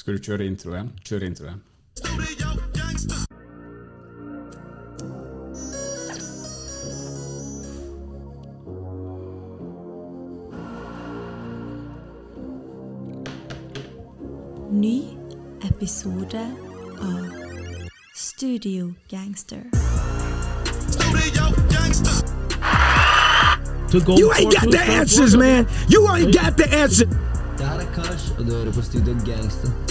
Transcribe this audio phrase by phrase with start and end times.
[0.00, 0.86] Skal du kjøre introen?
[1.04, 1.58] Kjør introen.
[14.72, 15.02] Ny
[15.68, 16.46] episode
[17.00, 17.26] av
[18.16, 19.60] Studio Gangster.
[24.16, 25.68] You ain't got the answers, man.
[25.90, 27.06] You ain't got the answer.
[27.60, 29.89] Det her er Kash, og du hører på Studio Gangster.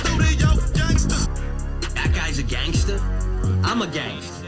[1.96, 3.00] That guy's a gangster.
[3.64, 4.48] I'm a gangster.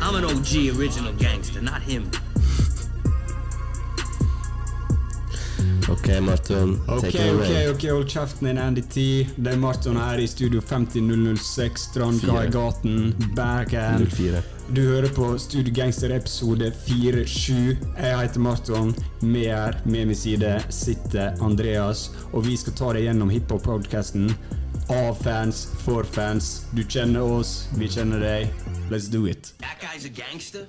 [0.00, 2.10] I'm an OG original gangster, not him.
[5.88, 6.80] Ok, Marton.
[6.88, 9.26] Ok, ok, ok, hold kjeften din, Andy T.
[9.36, 14.06] Det er Marton her i Studio 50006, Strandgaigaten, Bergen.
[14.10, 14.42] 04.
[14.68, 17.76] Du hører på Studio Gangster episode 47.
[17.98, 18.94] Jeg heter Marton.
[19.20, 22.10] Med her, med min side, sitter Andreas.
[22.32, 24.32] Og vi skal ta deg gjennom hiphop-podkasten.
[24.88, 26.66] Av fans, for fans.
[26.70, 28.52] Du kjenner oss, vi kjenner deg.
[28.90, 29.52] Let's do it.
[29.58, 30.66] That guy's a gangster.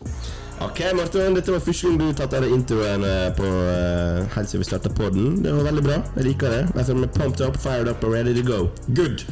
[0.61, 1.35] Ok, Martin.
[1.37, 4.69] Dette var første gang du tatt av deg introen eh, på uh, helt siden vi
[4.71, 5.43] starta podden.
[5.45, 5.99] Det var veldig bra.
[6.15, 6.63] Jeg liker det.
[6.71, 8.63] Jeg føler meg pumped up, fired up og ready to go.
[8.97, 9.27] Good.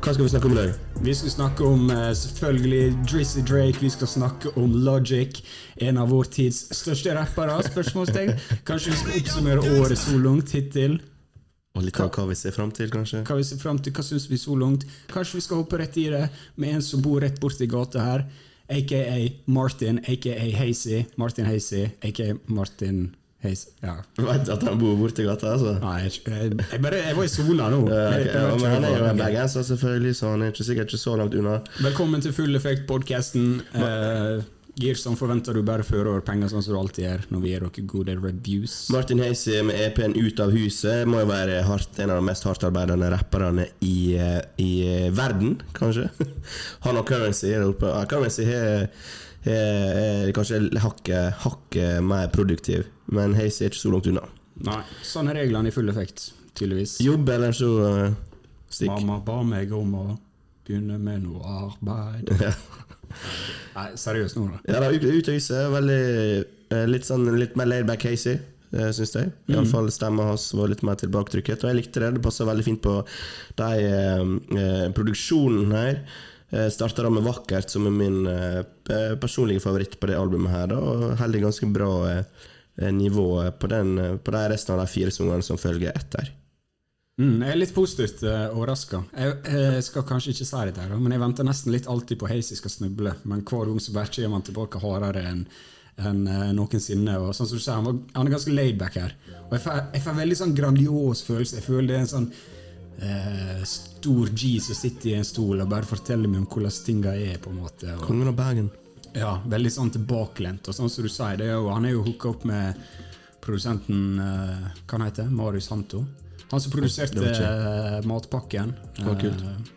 [0.00, 0.72] Hva skal vi snakke om i dag?
[1.04, 3.84] Vi skal snakke om eh, selvfølgelig Drizzy Drake.
[3.84, 5.42] Vi skal snakke om Logic,
[5.76, 7.60] en av vår tids største rappere.
[7.68, 8.32] Spørsmålstegn.
[8.64, 11.02] Kanskje vi skal oppsummere året så langt hittil.
[11.80, 13.22] Og litt av hva vi ser fram til, kanskje?
[13.24, 14.84] Hva vi ser frem til, hva syns vi så langt?
[15.08, 16.26] Kanskje vi skal hoppe rett i det
[16.60, 18.26] med en som bor rett borti gata her.
[18.70, 19.00] Aka
[19.50, 21.06] Martin, aka Hazy.
[21.16, 23.00] Martin Hazy, aka Martin
[23.40, 23.72] Hazy.
[23.80, 23.96] Ja.
[24.20, 25.78] Du at han bor borti gata, altså?
[25.80, 27.80] Nei, jeg, jeg, bare, jeg var i sola nå.
[27.88, 31.04] Ja, ja, men han er jo en bergenser, selvfølgelig, så han er ikke sikkert ikke
[31.06, 31.62] så langt unna.
[31.80, 33.62] Velkommen til Full Effekt-podkasten.
[33.72, 34.44] Uh,
[34.80, 37.52] gir som forventer du bare fører over penger, sånn som du alltid gjør når vi
[37.52, 38.76] gir dere gode reviews.
[38.94, 42.46] Martin Hazy med EP-en Ut av huset må jo være hardt, en av de mest
[42.48, 46.08] hardtarbeidende rapperne i, eh, i eh, verden, kanskje.
[46.86, 47.90] Han og Currency er oppe.
[47.92, 48.88] Ja, Currency er,
[49.44, 54.26] er, er kanskje hakket, hakket mer produktiv, men Hazy er ikke så langt unna.
[54.66, 56.98] Nei, sånn er reglene i full effekt, tydeligvis.
[57.04, 58.18] Jobb eller så uh,
[58.68, 58.90] stikk.
[58.92, 60.06] Mamma ba meg om å
[60.66, 62.32] begynne med noe arbeid.
[62.40, 62.54] Ja.
[63.74, 64.62] Nei, seriøst nå, da.
[64.66, 65.60] Ja, da, ut, ut av huset.
[65.74, 66.00] Veldig,
[66.74, 68.40] eh, litt, sånn, litt mer laidback Casey,
[68.74, 69.30] uh, syns jeg.
[69.52, 72.14] Iallfall stemma hans var litt mer tilbaketrykket, og jeg likte det.
[72.16, 72.96] Det passa veldig fint på
[73.60, 74.26] de, eh,
[74.58, 76.02] eh, produksjonen her.
[76.50, 80.50] Jeg Starta da med 'Vakkert', som er min eh, eh, personlige favoritt på det albumet
[80.50, 80.66] her.
[80.72, 82.24] Da, og holder ganske bra eh,
[82.80, 86.32] eh, nivå på, den, eh, på de resten av de fire sangene som følger etter.
[87.18, 89.02] Mm, jeg er litt positivt uh, overraska.
[89.12, 92.30] Jeg, jeg skal kanskje ikke si det, her, men jeg venter nesten litt alltid på
[92.30, 93.12] Hazy skal snuble.
[93.28, 95.44] Men hver gang så bare kommer han tilbake hardere enn
[96.00, 97.16] enn, eh, noensinne.
[97.20, 99.14] Og sånn som du sier, han, var, han er ganske laidback her.
[99.48, 101.58] Og jeg får, jeg får veldig sånn grandios følelse.
[101.60, 102.28] Jeg føler det er en sånn
[103.00, 107.16] eh, stor G som sitter i en stol og bare forteller meg om hvordan tinga
[107.16, 107.36] er.
[107.42, 107.90] på en måte.
[107.96, 108.70] Og, Kongen av Bergen.
[109.16, 110.68] ja, veldig sånn tilbakelent.
[110.68, 112.80] Og sånn som du sier, det er jo, han er jo hooka opp med
[113.40, 116.04] produsenten eh, Hva han heter Marius Hanto.
[116.50, 118.72] Han som produserte uh, Matpakken.
[118.96, 119.44] Det var kult.
[119.44, 119.76] Uh,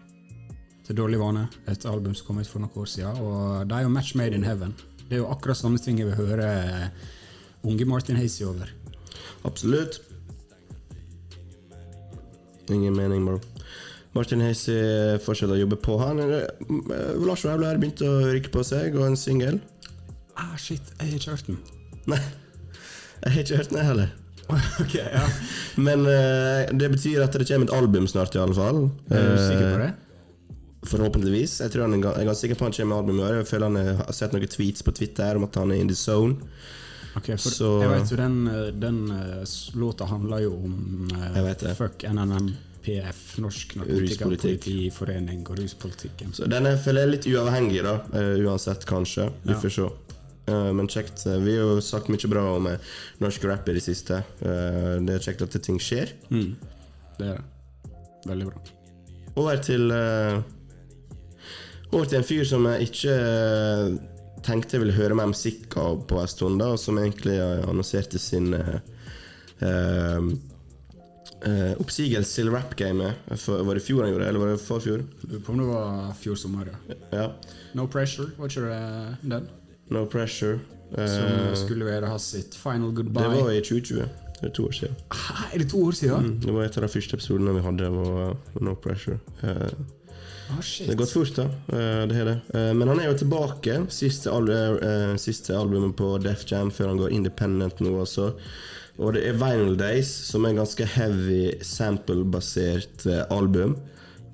[0.83, 3.19] til Dårlig vane, et album som kom ut for noen år siden.
[3.23, 4.73] Og det er jo match made in heaven.
[5.03, 7.11] Det er jo akkurat sånne ting jeg vil høre eh,
[7.69, 8.71] unge Martin Hazy over.
[9.47, 10.01] Absolutt.
[12.71, 13.39] Ingen mening, bro.
[14.15, 14.75] Martin Hazy
[15.23, 15.95] fortsetter å jobbe på.
[16.01, 16.19] Han
[17.23, 19.61] Lars Vaular begynte å rykke på seg, og en singel.
[20.35, 21.63] Ah, shit, jeg har ikke hørt den.
[22.11, 22.19] Nei,
[23.23, 24.13] jeg har ikke hørt den, jeg heller.
[24.83, 25.23] ok, ja.
[25.77, 28.81] Men uh, det betyr at det kommer et album snart, i alle fall.
[29.09, 29.93] Er du sikker på Eh, det?
[30.83, 31.61] Forhåpentligvis.
[31.63, 33.37] Jeg, tror han er, jeg er sikker på han kommer med album i år.
[33.39, 35.95] Jeg føler han har sett noen tweets på Twitter om at han er in the
[35.95, 36.35] zone.
[37.15, 39.43] Okay, for så- Jeg vet jo den, eh, den eh,
[39.79, 41.73] låta handler jo om uh.
[41.77, 46.33] Fuck NNMPF, Norsk Narkotikapolitiforening og ruspolitikken.
[46.33, 47.93] Så den er, føler jeg er litt uavhengig, da.
[48.13, 49.29] Uh, uansett, kanskje.
[49.43, 49.59] Vi Ja.
[49.61, 49.89] får se.
[50.45, 51.25] Eh, men kjekt.
[51.25, 52.93] Vi har jo sagt mye bra om eh,
[53.23, 54.21] norsk rap i det siste.
[54.43, 56.11] Eh, det er kjekt at ting skjer.
[56.29, 56.55] Mm.
[57.19, 57.91] Det er det.
[58.27, 58.63] Veldig bra.
[59.35, 59.91] Over til
[61.93, 63.15] Over til en fyr som jeg ikke
[64.43, 68.19] tenkte jeg ville høre mer musikk av på en stund, da, og som egentlig annonserte
[68.19, 68.79] sin uh,
[71.47, 73.23] eh, oppsigelse til rap-gamet.
[73.47, 75.03] Var det i fjor han gjorde eller var det forfjor?
[75.27, 76.97] Lurer på om det var fjor sommer, ja.
[77.13, 77.27] Ja.
[77.77, 79.49] No Pressure, var ikke det den?
[79.93, 80.59] No pressure.
[80.97, 83.23] Eh, Som skulle være hans sitt final goodbye.
[83.29, 84.09] det var i 2020.
[84.43, 84.95] Det er to år siden.
[85.15, 86.25] Ah, er det to år siden?
[86.33, 87.89] Mm, det var et av de første episodene vi hadde.
[87.95, 89.19] Var uh, No Pressure.
[89.43, 89.69] Eh,
[90.51, 90.85] Ah, shit.
[90.85, 91.43] det har gått fort, da.
[91.71, 92.33] Eh, det har det.
[92.53, 93.77] Eh, men han er jo tilbake.
[93.89, 98.27] Siste, al eh, siste albumet på Def Jam før han går independent nå, også.
[98.99, 103.77] Og det er Vinyl Days, som er ganske heavy sample-basert eh, album.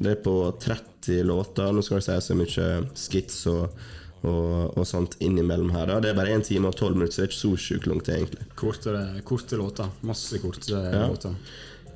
[0.01, 1.71] Det er på 30 låter.
[1.77, 2.67] Nå skal det sies så mye
[2.99, 3.69] skits og,
[4.23, 5.85] og, og sånt innimellom her.
[5.87, 7.87] da Det er bare én time og 12 minutter, så det er ikke så sjukt
[7.87, 8.47] langt, egentlig.
[8.59, 9.89] Korte, korte låter.
[10.01, 11.07] Masse korte Ja.
[11.07, 11.35] låter.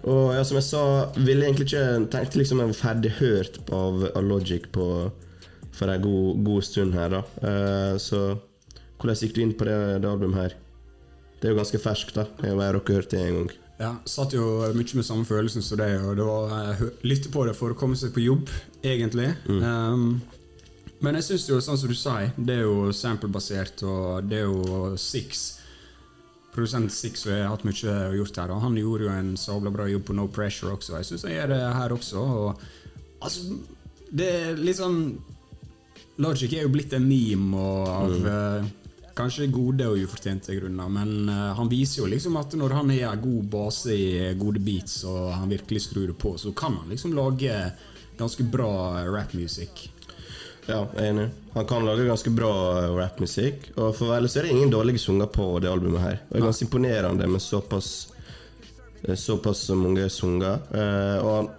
[0.03, 0.83] Og ja, som jeg sa,
[1.15, 4.87] ville egentlig ikke tenkte liksom jeg var ferdig hørt av, av Logic på,
[5.71, 7.21] for en god, god stund her, da.
[7.39, 8.23] Uh, så
[8.99, 10.55] hvordan gikk du inn på det, det albumet her?
[11.39, 12.25] Det er jo ganske ferskt, da.
[12.43, 13.49] Jeg har bare hørt det en gang.
[13.79, 14.43] Ja, satt jo
[14.75, 17.73] mye med samme følelsen som deg, og det var eh, hø- lytte på det for
[17.73, 18.51] å komme seg på jobb,
[18.85, 19.31] egentlig.
[19.49, 20.21] Um,
[21.03, 24.47] men jeg syns jo, sånn som du sier, det er jo sample-basert, og det er
[24.47, 25.43] jo Six.
[26.53, 29.89] Produsent Six har hatt mye å gjort her, og han gjorde jo en sabla bra
[29.89, 30.95] jobb på No Pressure også.
[31.01, 32.23] Jeg syns han gjør det her også.
[32.23, 32.63] Og,
[33.25, 33.57] altså,
[34.13, 34.99] det er litt sånn
[36.21, 38.67] Logic er jo blitt en meme og av eh,
[39.17, 43.17] kanskje gode og ufortjente grunner, men eh, han viser jo liksom at når han har
[43.21, 47.15] god base i gode beats, og han virkelig skrur det på, så kan han liksom
[47.17, 47.57] lage
[48.19, 49.87] ganske bra rappmusikk.
[50.67, 51.25] Ja, jeg er enig.
[51.53, 53.71] Han kan lage ganske bra eh, rappmusikk.
[53.75, 56.21] Og for å være så er det ingen dårlige sanger på det albumet her.
[56.29, 57.89] Det er ganske imponerende med såpass
[59.03, 60.63] eh, Såpass mange sanger.
[60.71, 61.51] Eh, og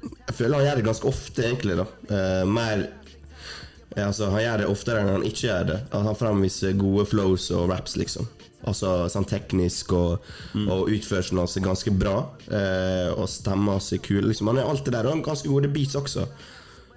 [0.00, 1.76] jeg føler han gjør det ganske ofte, egentlig.
[1.76, 2.86] da Mer
[4.00, 5.80] altså, Han gjør det oftere enn han ikke gjør det.
[5.90, 8.28] At han fremviser gode flows og raps, liksom.
[8.68, 10.24] Altså sånn teknisk, og,
[10.66, 12.16] og utførselen hans er ganske bra.
[12.48, 14.24] Eh, og stemma hans er kul.
[14.26, 14.48] Liksom.
[14.52, 16.26] Han er alltid der, og han har ganske gode beats også.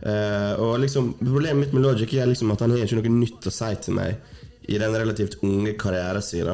[0.02, 3.48] Eh, og liksom Problemet mitt med Logic er liksom at han har ikke noe nytt
[3.48, 4.18] å si til meg
[4.72, 6.50] i den relativt unge karrieren sin.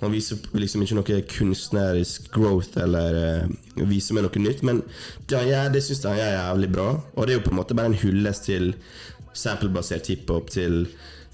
[0.00, 4.80] Han viser liksom ikke noe kunstnerisk growth eller uh, viser meg noe nytt, men
[5.28, 6.88] det han gjør, det syns han gjør jævlig bra.
[7.16, 8.72] Og det er jo på en måte bare en hyllest til
[9.36, 10.86] samplebasert hiphop, til,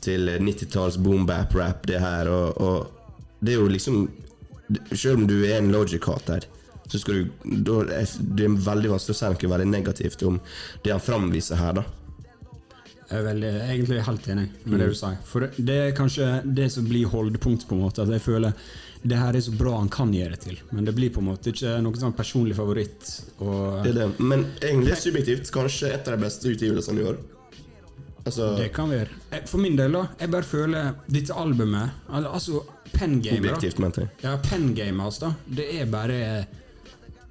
[0.04, 4.06] til 90-talls boom-bap-rap, det her, og, og det er jo liksom
[4.90, 6.42] Selv om du er en Logic-hater,
[6.88, 7.30] så skal du
[7.66, 10.40] da det er veldig vanskelig å si noe veldig negativt om
[10.84, 11.84] det han framviser her, da.
[13.06, 15.16] Jeg er veldig, egentlig helt enig med det du sier.
[15.24, 18.02] For det- det er kanskje det som blir holdepunkt, på en måte.
[18.02, 18.52] At jeg føler
[19.06, 20.56] det her er så bra han kan gjøre det til.
[20.72, 23.22] Men det blir på en måte ikke noen sånn personlig favoritt.
[23.38, 24.18] Det er det.
[24.18, 27.16] Men egentlig subjektivt kanskje et av de beste utgivelsene i år.
[28.26, 29.08] Altså det kan være.
[29.46, 30.08] For min del, da.
[30.18, 33.52] Jeg bare føler dette albumet Altså, Pen game da.
[33.54, 34.08] objektivt, mente jeg.
[34.24, 35.34] Ja, Pen game da.
[35.48, 36.46] Det er bare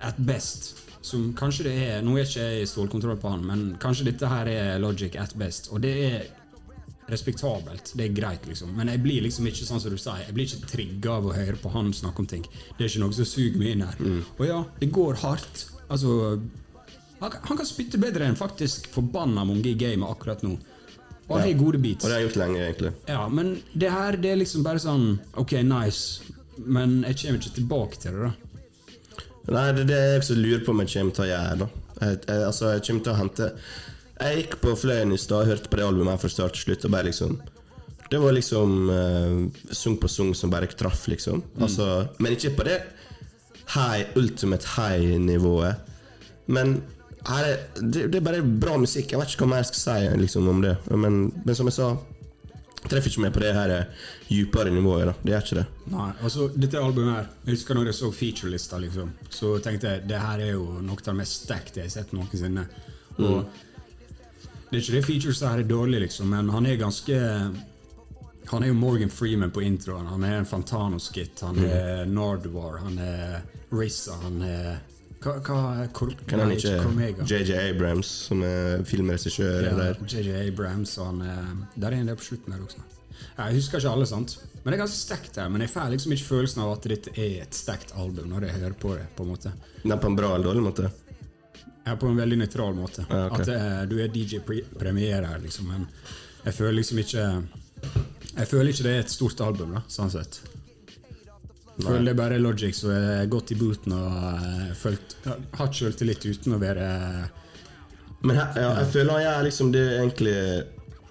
[0.01, 0.74] at best.
[1.06, 4.30] Som kanskje det er Nå er ikke jeg i stålkontroll på han, men kanskje dette
[4.30, 5.69] her er Logic at best.
[5.71, 6.25] Og det er
[7.12, 7.92] respektabelt.
[7.94, 8.71] Det er greit, liksom.
[8.77, 11.33] Men jeg blir liksom ikke sånn som du sier Jeg blir ikke trigga av å
[11.36, 12.45] høre på han snakke om ting.
[12.77, 14.00] Det er ikke noe som suger meg inn her.
[14.39, 15.68] Og ja, det går hardt.
[15.86, 16.39] Altså
[17.21, 20.56] Han, han kan spytte bedre enn faktisk forbanna mange i gamet akkurat nå.
[21.25, 22.03] Og han har gode beats.
[22.03, 22.92] Og det har jeg gjort lenge, egentlig.
[23.09, 25.06] Ja, men det her det er liksom bare sånn
[25.42, 28.44] Ok, nice, men jeg kommer ikke tilbake til det, da.
[29.45, 31.68] Nei, det er det jeg også lurer på om jeg kommer til å gjøre.
[32.00, 33.50] jeg, jeg, Altså, jeg kommer til å hente
[34.15, 36.88] Jeg gikk på Fløyen i stad og hørte på det albumet fra start til slutt,
[36.88, 37.38] og bare liksom
[38.09, 41.44] Det var liksom uh, sung på sung som bare traff, liksom.
[41.59, 42.80] Altså, men ikke på det
[43.74, 45.75] high, ultimate high-nivået.
[46.45, 46.83] Men
[47.25, 49.12] her er, det, det er bare bra musikk.
[49.12, 50.75] Jeg vet ikke hva mer jeg skal si liksom, om det.
[50.94, 51.88] Men, men som jeg sa,
[52.92, 53.74] treffer ikke meg på det her
[54.30, 55.06] dypere nivået.
[55.10, 55.66] da Det gjør ikke det.
[55.94, 60.08] Nei, altså dette albumet her Jeg husker når jeg så featurelista, liksom, så tenkte jeg
[60.10, 62.66] det her er jo noe av det mest stacked jeg har sett noensinne.
[63.20, 63.46] Og
[64.71, 67.19] Det er ikke det features her er dårlig, liksom, men han er ganske
[68.50, 70.06] Han er jo Morgan Freeman på introen.
[70.06, 72.78] Han er en Fantano-skitt, Han er Nardwar.
[72.83, 74.14] Han er Rissa.
[74.21, 74.78] Han er
[75.24, 75.88] Hva, hva
[76.28, 77.26] Kan han ikke.
[77.26, 79.69] JJ Abrams, som er filmregissør?
[79.69, 79.94] Ja?
[80.06, 82.84] JJ Abrams og han er, Der er en del på slutten der også.
[83.36, 84.38] Jeg husker ikke alle, sant?
[84.64, 85.50] Men det er ganske sterkt her.
[85.52, 88.60] Men jeg får liksom ikke følelsen av at dette er et sterkt album når jeg
[88.60, 89.07] hører på det.
[89.16, 89.52] på en måte
[89.86, 90.92] Nei, på en bra eller dårlig måte?
[91.86, 93.04] Ja, På en veldig nøytral måte.
[93.10, 93.44] Ja, okay.
[93.44, 95.69] At er, du er DJ-premiere her, liksom.
[95.69, 95.86] Men
[96.45, 97.26] jeg føler liksom ikke
[98.36, 100.42] Jeg føler ikke det er et stort album, da, sånn sett.
[101.76, 105.76] Føler det er bare Logic som er godt i booten og eh, følt, har hatt
[105.76, 106.86] selvtillit uten å være
[108.24, 110.38] Men her, ja, jeg føler han gjør liksom det egentlig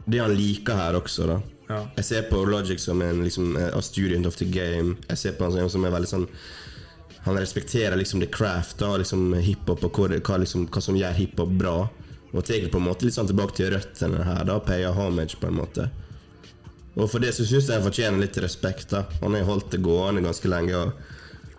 [0.06, 1.36] Det han liker her også, da.
[1.68, 1.80] Ja.
[1.98, 4.96] Jeg ser på Logic som en liksom, a student of the game.
[5.08, 6.26] Jeg ser på han som er veldig sånn
[7.24, 11.16] Han respekterer liksom the craft, da, liksom hiphop, og hva, hva, liksom, hva som gjør
[11.16, 11.76] hiphop bra.
[12.34, 15.48] Og tar på en måte litt sånn tilbake til røttene her, da, payer homage, på
[15.48, 15.88] en måte.
[16.94, 18.90] Og for det så syns jeg jeg fortjener litt respekt.
[18.94, 20.76] da Han har holdt det gående ganske lenge.
[20.78, 20.92] Og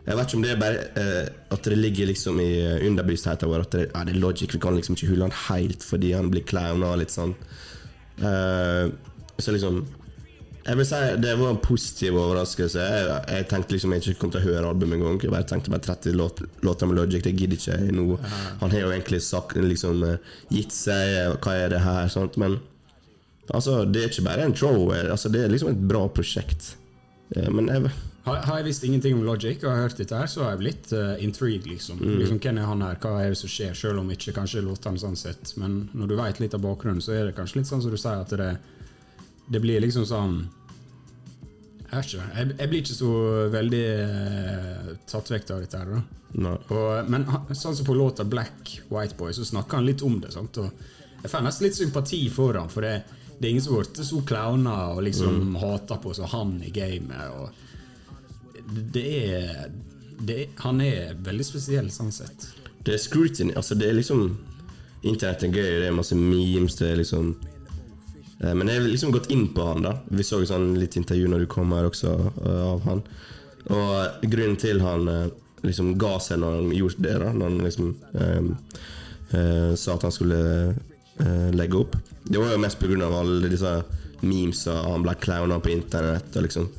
[0.06, 3.50] jeg vet ikke om det er bare eh, at det ligger liksom i eh, underbevisstheten
[3.50, 6.12] vår at det, ja, det er logic, vi kan liksom ikke hulle han helt fordi
[6.14, 7.34] han blir clowna og litt sånn.
[8.22, 8.86] Eh,
[9.42, 9.82] så liksom
[10.66, 12.80] Jeg vil si Det var en positiv overraskelse.
[12.82, 15.20] Jeg, jeg tenkte liksom jeg ikke kom til å høre albumet engang.
[15.22, 18.06] Jeg bare tenkte bare 30 låt, låter med Logic, det gidder ikke jeg nå.
[18.62, 22.08] Han har jo egentlig sagt, liksom, eh, gitt seg eh, Hva er det her?
[22.14, 22.58] sånt, Men
[23.50, 25.12] altså, det er ikke bare en thrower.
[25.12, 26.76] Altså, det er liksom et bra prosjekt.
[27.36, 27.92] Eh, Men jeg,
[28.26, 30.62] Har, har jeg visst ingenting om Logic og har hørt dette her, så har jeg
[30.64, 32.00] blitt uh, intrigued, liksom.
[32.02, 32.40] liksom.
[32.42, 35.18] Hvem er han her, hva er det som skjer, selv om ikke kanskje låtene sånn
[35.20, 35.54] sett.
[35.62, 37.98] Men når du vet litt av bakgrunnen, så er det kanskje litt sånn som du
[38.02, 38.52] sier, at det,
[39.46, 40.38] det blir liksom sånn
[41.92, 42.18] Jeg.
[42.18, 43.12] Jeg, jeg blir ikke så
[43.54, 46.56] veldig eh, tatt vekk av dette her, nei.
[46.74, 47.24] Og, men
[47.54, 50.34] sånn som på låta 'Black White Boy', så snakker han litt om det.
[50.34, 50.58] Sant?
[50.58, 52.98] Og jeg får nesten litt sympati for han, for det,
[53.38, 56.72] det er ingen som har blitt så clowner og liksom hater på som han i
[56.74, 57.58] gamet.
[58.96, 59.66] Det er,
[60.20, 62.48] det er Han er veldig spesiell, sånn sett.
[62.86, 63.54] Det er scrutiny.
[63.56, 64.30] Altså, det er liksom
[65.06, 67.28] Internett er gøy, det er masse memes, det er liksom
[68.40, 70.00] eh, Men jeg har liksom gått inn på han, da.
[70.10, 73.04] Vi så sånn litt intervju når du kom her også, eh, av han.
[73.76, 75.28] Og grunnen til han eh,
[75.66, 78.50] liksom ga seg når han gjorde det, da når han liksom um,
[79.34, 80.42] uh, sa at han skulle
[81.20, 83.12] eh, legge opp, det var jo mest pga.
[83.20, 83.76] alle disse
[84.26, 86.70] memesa han ble clowna på internett og liksom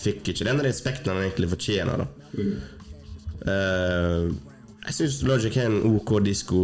[0.00, 2.04] fikk ikke den respekten han egentlig fortjener.
[2.04, 2.06] da
[3.46, 4.24] Eh,
[4.86, 6.60] jeg syns Logic har en OK disko.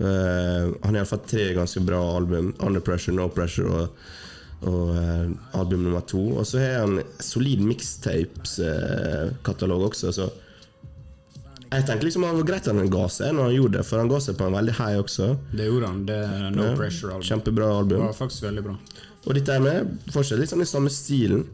[0.00, 2.54] Uh, han har iallfall tre ganske bra album.
[2.58, 3.88] 'Under Pressure', 'No Pressure' og,
[4.64, 5.28] og uh,
[5.60, 6.28] album nummer to.
[6.40, 10.30] Og så har han solid mixtapes-katalog også, så
[11.70, 13.98] jeg tenkte liksom det var greit at han ga seg når han gjorde det, for
[14.02, 15.28] han ga seg på en veldig high også.
[15.54, 16.00] Det gjorde han.
[16.08, 17.22] Det er No Ja, Pressure-album.
[17.28, 18.00] Kjempebra Det album.
[18.06, 18.74] var faktisk veldig bra.
[19.26, 21.44] Og dette er med fortsatt liksom i samme stilen.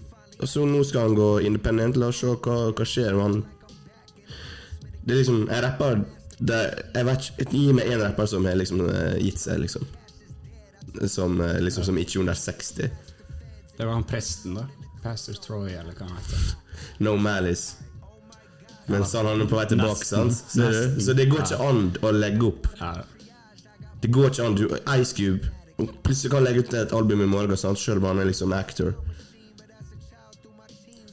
[0.40, 1.96] Og så nå skal han gå independent.
[2.00, 3.37] La oss se hva, hva skjer med han.
[5.06, 6.00] Det er liksom Jeg rapper
[6.38, 6.56] det,
[6.94, 9.87] Jeg vet ikke Gi meg én rapper som har liksom eh, gitt seg, liksom.
[11.08, 12.90] Som, eh, liksom, som ikke er under 60.
[13.76, 14.64] Det var han presten, da.
[15.02, 16.54] Pastor Troy, eller hva han heter.
[17.04, 17.76] No Malice.
[18.88, 20.35] Mens han er på vei tilbake, sant?
[20.37, 20.71] Så?
[21.02, 22.69] Så det går ikke an å legge opp.
[24.02, 24.59] Det går ikke an.
[25.00, 27.78] Ice Cube Plutselig kan legge ut et album i morgen, sant?
[27.78, 28.95] selv om han er liksom actor.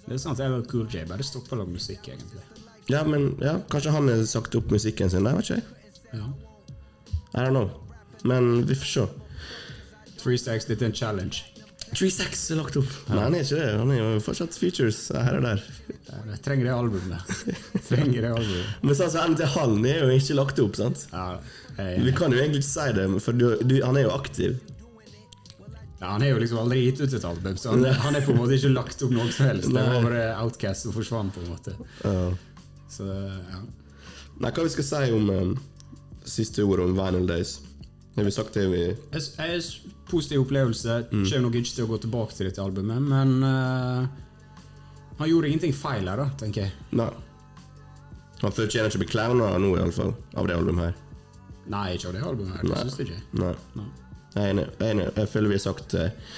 [0.05, 0.39] det er sant.
[0.39, 1.03] Jeg og Cool J.
[1.09, 2.39] Bare stopper å lage musikk, egentlig.
[2.91, 5.27] Ja, men ja, kanskje han har sagt opp musikken sin.
[5.27, 5.65] Det vet ikke jeg.
[6.13, 6.29] Ja.
[7.33, 7.69] I don't know.
[8.23, 9.05] Men vi får se.
[10.21, 11.43] Three Stacks, dette er en challenge.
[11.93, 12.91] 36 er lagt opp.
[13.09, 13.69] Nei, han er ikke det.
[13.79, 15.63] Han er jo fortsatt features her og der.
[16.09, 17.33] Jeg trenger det albumet.
[17.87, 18.75] trenger det albumet.
[18.85, 21.05] Men sånn som NT Hallen er jo ikke lagt opp, sant?
[21.13, 21.25] Ja,
[21.77, 24.57] jeg, Vi kan jo egentlig ikke si det, for du, du, han er jo aktiv.
[25.99, 28.33] ja, han har jo liksom aldri gitt ut et album, så han, han er på
[28.35, 29.69] en måte ikke lagt opp noe som helst.
[29.71, 31.77] Det var bare Outcast som forsvant, på en måte.
[32.03, 32.25] Ja.
[32.93, 33.61] Så ja.
[34.41, 35.53] Nei, hva vi skal si om um,
[36.25, 37.59] siste ord om Vinyl Days?
[38.15, 39.61] Har vi sagt det vi er
[40.09, 40.99] positiv opplevelse.
[41.09, 44.05] Kommer nok ikke til å gå tilbake til dette albumet, men uh,
[45.17, 46.75] han gjorde ingenting feil her, da, tenker jeg.
[46.99, 47.09] Nei.
[48.43, 50.97] Han fortjener ikke å bli clowna nå, iallfall, av det albumet her.
[51.73, 52.69] Nei, ikke av det albumet her.
[52.69, 53.21] Det syns jeg ikke.
[53.41, 53.53] Nei.
[53.79, 53.91] Nei.
[54.33, 54.65] Jeg er enig.
[54.67, 55.07] Jeg, er enig.
[55.17, 56.35] jeg føler vi har sagt, uh,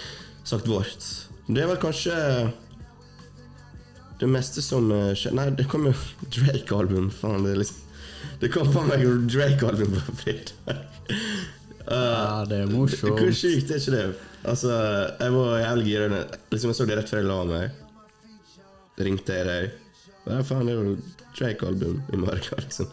[0.48, 1.10] sagt vårt.
[1.50, 2.16] Det er vel kanskje
[4.20, 5.94] det meste som eh, skjer Nei, det kom jo
[6.38, 7.10] Drake-album.
[7.14, 7.82] Faen, det liksom
[8.42, 10.86] Det kom faen meg Drake-album på fredag.
[11.86, 13.20] Ja, det er morsomt.
[13.20, 14.06] Hvor sjukt er ikke det?
[14.46, 14.72] Altså,
[15.20, 16.22] jeg var jævlig gira.
[16.54, 17.82] Liksom, jeg så det rett før jeg la meg.
[19.06, 19.80] Ringte jeg deg.
[20.26, 20.96] Ja, faen, det er jo
[21.36, 22.92] Drake-album i morgen, liksom.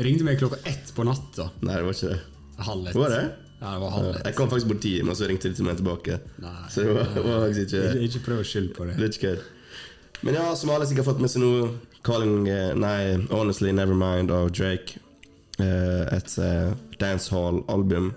[0.00, 1.50] Ringte meg klokka ett på natta.
[1.64, 2.20] Nei, det var ikke det.
[2.66, 2.98] Halv ett.
[3.00, 3.22] Var det?
[3.60, 4.26] Ja, det var halv ett.
[4.28, 6.18] Jeg kom faktisk bort tidlig, og så ringte de til meg tilbake.
[6.44, 6.56] Nei.
[6.72, 8.96] Så det var, var faktisk ikke Ikke, ikke prøv å skylde på det.
[9.00, 9.48] Det er ikke kødd.
[10.20, 11.52] Men ja, som alle sikkert har fått med seg nå,
[12.04, 13.00] Calling eh, Nei,
[13.32, 15.00] Honestly Nevermind av Drake.
[15.60, 18.12] Eh, et uh, dancehall-album.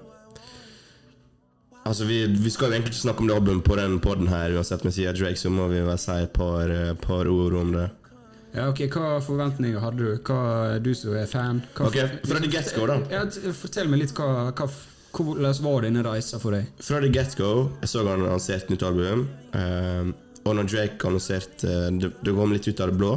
[1.83, 4.53] Altså, vi, vi skal jo egentlig ikke snakke om det albumet på den podden her,
[4.55, 7.73] uansett, men siden Drake, så må vi vel si et par, eh, par ord om
[7.75, 7.89] det.
[8.53, 10.09] Ja, ok, Hva forventninger hadde du?
[10.23, 11.63] Hva, du som er fan?
[11.75, 11.97] Hva, Ok,
[12.29, 12.99] fra the get-go, da.
[13.11, 13.25] Ja,
[13.57, 14.69] Fortell meg litt hva, hva
[15.13, 16.69] hvordan var denne reisa for deg?
[16.81, 19.27] Fra the get-go Jeg så han annonserte nytt album.
[19.53, 23.11] eh, og når Drake annonserte eh, det, det kom litt ut av det blå,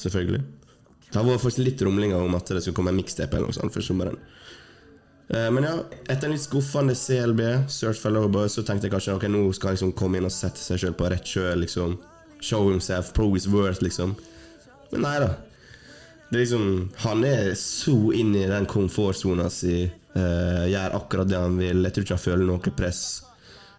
[0.00, 0.42] selvfølgelig.
[1.14, 3.70] Det har vært litt rumlinger om at det skulle komme en mixtape eller noe sånt
[3.70, 4.16] før sommeren.
[5.28, 5.76] Eh, men ja,
[6.08, 7.40] etter en litt skuffende CLB,
[7.70, 10.34] Search for Lover, så tenkte jeg kanskje ok, nå skal han liksom komme inn og
[10.34, 11.62] sette seg sjøl på rett kjøl.
[11.62, 11.94] Liksom.
[12.42, 14.16] Show himself, pro is worth, liksom.
[14.90, 15.30] Men nei da.
[16.32, 16.66] Det er liksom,
[17.04, 19.84] han er så inn i den komfortsona si.
[20.14, 21.86] Uh, gjør akkurat det han vil.
[21.86, 23.00] Jeg tror ikke han føler noe press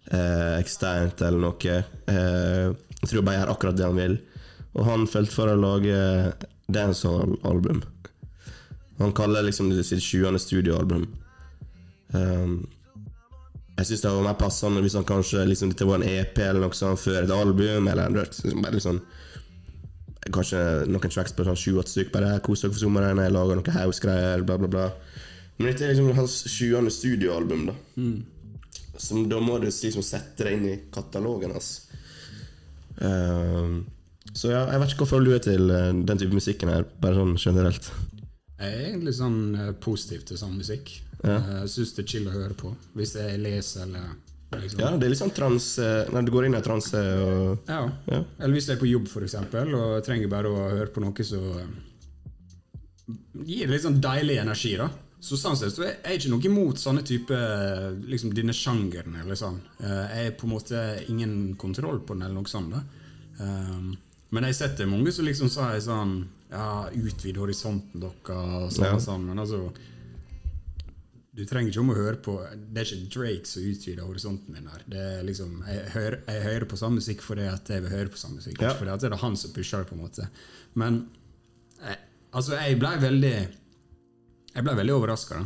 [0.08, 1.76] uh, eksternt eller noe.
[2.08, 4.18] Uh, jeg tror bare gjør akkurat det han vil.
[4.76, 5.96] Og han følte for å lage
[6.68, 7.82] dancehall-album.
[8.98, 10.38] Han kaller liksom det sitt 20.
[10.38, 11.06] studioalbum.
[12.14, 12.66] Um,
[13.76, 16.62] Jeg syns det var mer passende hvis han kanskje liksom, dette var en EP eller
[16.64, 19.02] noe sånt før et album, eller liksom, bare sånn
[20.32, 20.58] Kanskje
[20.88, 22.10] noen tracks på sånn sju-åtte stykker.
[22.16, 24.86] Bare kos dere for sommeren, jeg lager noe house-greier, bla, bla, bla.
[25.58, 27.76] Men dette er liksom hans sjuende studioalbum, da.
[28.98, 31.68] Så da må du liksom sette det inn i katalogen hans.
[33.06, 33.84] Ehm,
[34.36, 36.84] så ja, jeg vet ikke hva forhold du er til eh, den type musikken her,
[37.00, 37.88] bare sånn generelt.
[38.60, 40.92] Jeg er egentlig sånn eh, positiv til sånn musikk.
[41.22, 41.38] Ja.
[41.40, 42.74] Eh, Jeg syns det er chill å høre på.
[42.96, 44.80] Hvis jeg leser eller liksom.
[44.84, 45.64] Ja, det er litt sånn trans
[46.12, 47.80] Når du går inn i transe og Ja.
[48.12, 48.20] Ja.
[48.38, 51.26] Eller hvis jeg er på jobb, for eksempel, og trenger bare å høre på noe
[51.26, 51.74] som
[53.46, 54.88] gir litt sånn deilig energi, da.
[55.22, 57.36] Så sånn sett så er jeg ikke noe imot sånne type
[58.06, 59.58] liksom denne sjangeren, eller sånn.
[59.80, 62.74] Jeg har på en måte ingen kontroll på den, eller noe sånt.
[62.74, 62.82] da.
[63.40, 63.94] Um,
[64.36, 66.16] Men jeg har sett det mange som liksom jeg sånn
[66.52, 68.94] Ja, utvid horisonten deres, og sånn Ja.
[68.94, 69.64] og sånn, men altså
[71.36, 72.34] du trenger ikke om å høre på
[72.72, 74.84] Det er ikke Drake som utvider horisonten min her.
[74.88, 78.12] Det er liksom, jeg, hører, jeg hører på samme musikk fordi at jeg vil høre
[78.14, 78.62] på samme musikk.
[78.64, 78.70] Ja.
[78.78, 80.28] Fordi at det er han som pusher det, på en måte.
[80.80, 80.96] Men
[81.82, 81.98] jeg,
[82.32, 83.34] altså, jeg blei veldig
[84.56, 85.42] Jeg ble veldig overraska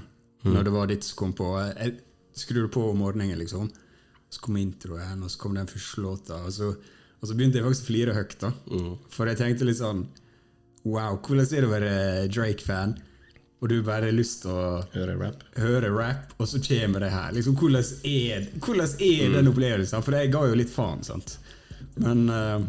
[0.47, 1.49] når det var ditt som kom på.
[1.75, 1.99] Jeg
[2.39, 3.67] skrur på om morgenen, liksom.
[4.31, 6.39] Så kom introen, og så kom den første låta.
[6.47, 6.71] Og så,
[7.21, 8.35] og så begynte jeg faktisk å flire høyt.
[8.41, 8.51] da
[9.13, 10.07] For jeg tenkte litt sånn
[10.81, 11.95] Wow, hvordan er det å være
[12.33, 12.95] Drake-fan?
[13.61, 15.43] Og du bare har lyst til å høre rap.
[15.61, 17.35] høre rap, og så kommer det her.
[17.37, 20.05] Liksom, hvordan er, hvordan er den opplevelsen?
[20.07, 21.35] For jeg ga jo litt faen, sant.
[22.01, 22.63] Men uh,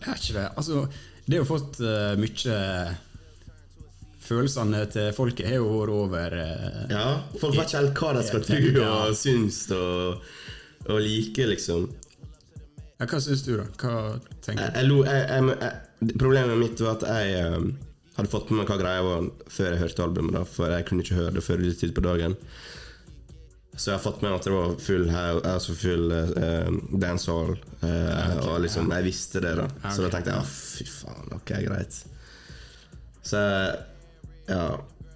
[0.00, 0.48] det er ikke det.
[0.58, 0.82] Altså,
[1.28, 2.56] det har fått uh, mye
[4.28, 7.06] Følelsene til folket har jo vært over uh, Ja,
[7.40, 10.26] folk vet ikke helt hva de skal tro og synes og,
[10.90, 11.86] og like, liksom.
[12.98, 13.66] Ja, Hva syns du, da?
[13.78, 13.92] Hva
[14.44, 14.78] tenker du?
[14.80, 17.68] jeg, lo- jeg, jeg, problemet mitt var at jeg um,
[18.16, 21.04] hadde fått med meg hva greia var før jeg hørte albumet, da, for jeg kunne
[21.06, 22.34] ikke høre det før litt tid på dagen.
[23.78, 25.04] Så jeg har fått med meg at det var full,
[25.46, 29.68] altså full uh, dancehall, okay, og liksom, jeg visste det, da.
[29.94, 32.00] Så da tenkte jeg ja, fy faen, ok, greit.
[33.28, 33.38] Så
[34.48, 34.62] ja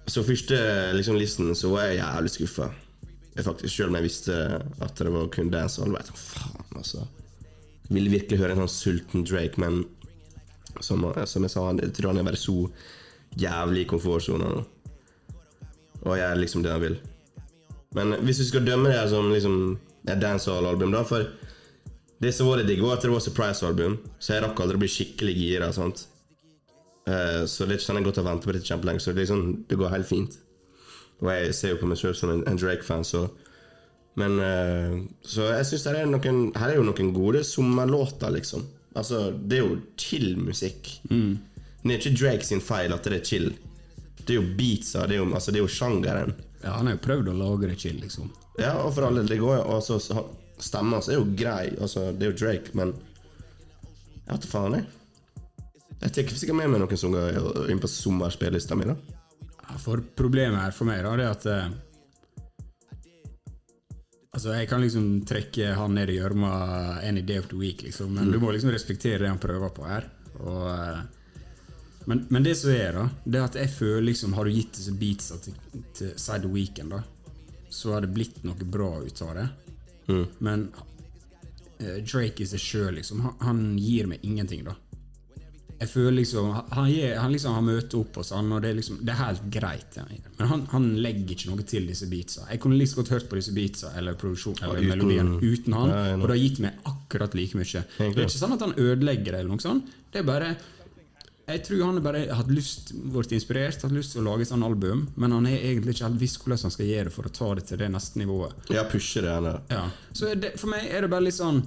[0.05, 0.57] Så første
[0.93, 2.69] liksom, listen så var jeg jævlig skuffa.
[3.65, 4.35] Selv om jeg visste
[4.83, 5.95] at det var kun dancehall.
[5.97, 7.05] Jeg sånn, faen, altså.
[7.91, 9.83] Ville virkelig høre en sånn sulten Drake, men
[10.81, 12.55] som, som jeg sa, jeg tror han er bare så
[13.39, 14.61] jævlig i komfortsona nå.
[16.03, 16.97] Og er liksom det han vil.
[17.95, 19.57] Men hvis du skal dømme det her som liksom
[20.09, 21.27] et dancehall-album, da For
[22.23, 24.83] det som var det digg, var at det var surprise-album, så jeg rakk aldri å
[24.83, 25.69] bli skikkelig gira.
[25.75, 26.05] Sant?
[27.03, 29.27] Uh, så det er ikke sånn jeg godt har venta på dette kjempelenge, så det,
[29.27, 30.37] sånn, det går helt fint.
[31.21, 33.25] Og jeg ser jo på meg selv som en, en Drake-fan, så
[34.19, 36.11] Men eh, Så jeg syns her er
[36.59, 38.65] Her er jo noen gode sommerlåter, liksom.
[38.95, 40.91] Altså, det er jo chill musikk.
[41.09, 43.47] Det er ikke Drake sin feil at det er chill.
[44.23, 46.35] Det er jo beatsa, det er jo, altså, det er jo sjangeren.
[46.63, 48.29] Ja, Han har jo prøvd å lage det chill, liksom.
[48.61, 50.29] Ja, og for alle, det går jo altså, så-
[50.63, 52.93] Stemmen hans er jo grei, altså, det er jo Drake, men
[54.23, 54.85] Jeg vet da faen, jeg.
[56.03, 58.95] Jeg tar sikkert med meg noen som går inn på sommerspillelista mi, da.
[59.69, 61.73] Ja, For problemet her for meg da, det er at eh,
[64.33, 66.53] Altså, Jeg kan liksom trekke han ned i gjørma
[67.05, 69.85] any day of the week, liksom, men du må liksom respektere det han prøver på
[69.85, 70.07] her.
[70.41, 71.03] Og, eh,
[72.09, 74.73] men, men det som er, da, det er at jeg føler liksom Har du gitt
[74.73, 75.53] disse beatsa til,
[75.93, 77.03] til Side Weekend, da,
[77.69, 79.45] så har det blitt noe bra ut av det.
[80.39, 84.73] Men uh, Drake i seg sjøl, liksom, han, han gir meg ingenting, da.
[85.83, 88.77] Jeg føler liksom Han, gir, han liksom han møter opp hos han, og det er
[88.79, 89.97] liksom Det er helt greit.
[89.99, 90.05] ja.
[90.39, 92.45] Men han, han legger ikke noe til disse beatsa.
[92.49, 95.89] Jeg kunne like godt hørt på disse beatsa eller produksjonen, eller uten- melodien uten han,
[95.91, 97.83] nei, er og det har gitt meg akkurat like mye.
[97.97, 99.91] Det er ikke sånn at han ødelegger det, eller noe sånt.
[100.13, 100.55] Det er bare
[101.45, 104.47] Jeg tror han har bare hatt lyst, vært inspirert, hatt lyst til å lage et
[104.47, 107.27] sånt album, men han har egentlig ikke helt visst hvordan han skal gjøre det for
[107.27, 108.53] å ta det til det neste nivået.
[108.71, 109.57] Ja, pushe det eller?
[109.69, 109.81] Ja.
[110.15, 111.59] Så er det, for meg er det bare litt sånn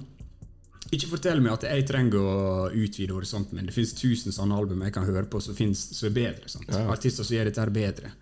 [0.95, 2.35] Ikke fortell meg at jeg trenger å
[2.71, 3.67] utvide horisonten min.
[3.67, 6.47] Det fins tusen sånne album jeg kan høre på som, er bedre.
[6.51, 6.69] Sant?
[6.87, 8.13] Artister som gjør dette her bedre.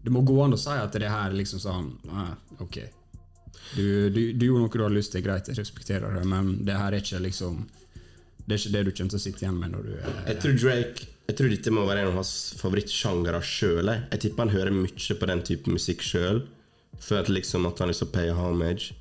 [0.00, 2.32] Det må gå an å si at det her er liksom sånn ah,
[2.64, 2.78] Ok,
[3.76, 6.76] du, du, du gjorde noe du har lyst til, greit, jeg respekterer det, men det
[6.76, 7.60] her er ikke liksom
[8.46, 10.38] Det er ikke det du kommer til å sitte igjen med når du er Jeg
[10.42, 13.92] tror Drake Jeg tror dette må være en av hans favorittsjangere sjøl.
[13.92, 14.06] Jeg.
[14.10, 16.40] jeg tipper han hører mye på den type musikk sjøl.
[17.00, 18.96] Før liksom at han liksom payer homage.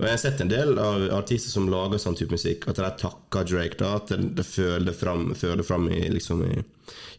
[0.00, 2.88] Og Jeg har sett en del av artister som lager sånn type musikk, at de
[3.02, 3.76] takker Drake.
[3.80, 6.62] da At det, det fører det fram, fører det fram i, liksom i,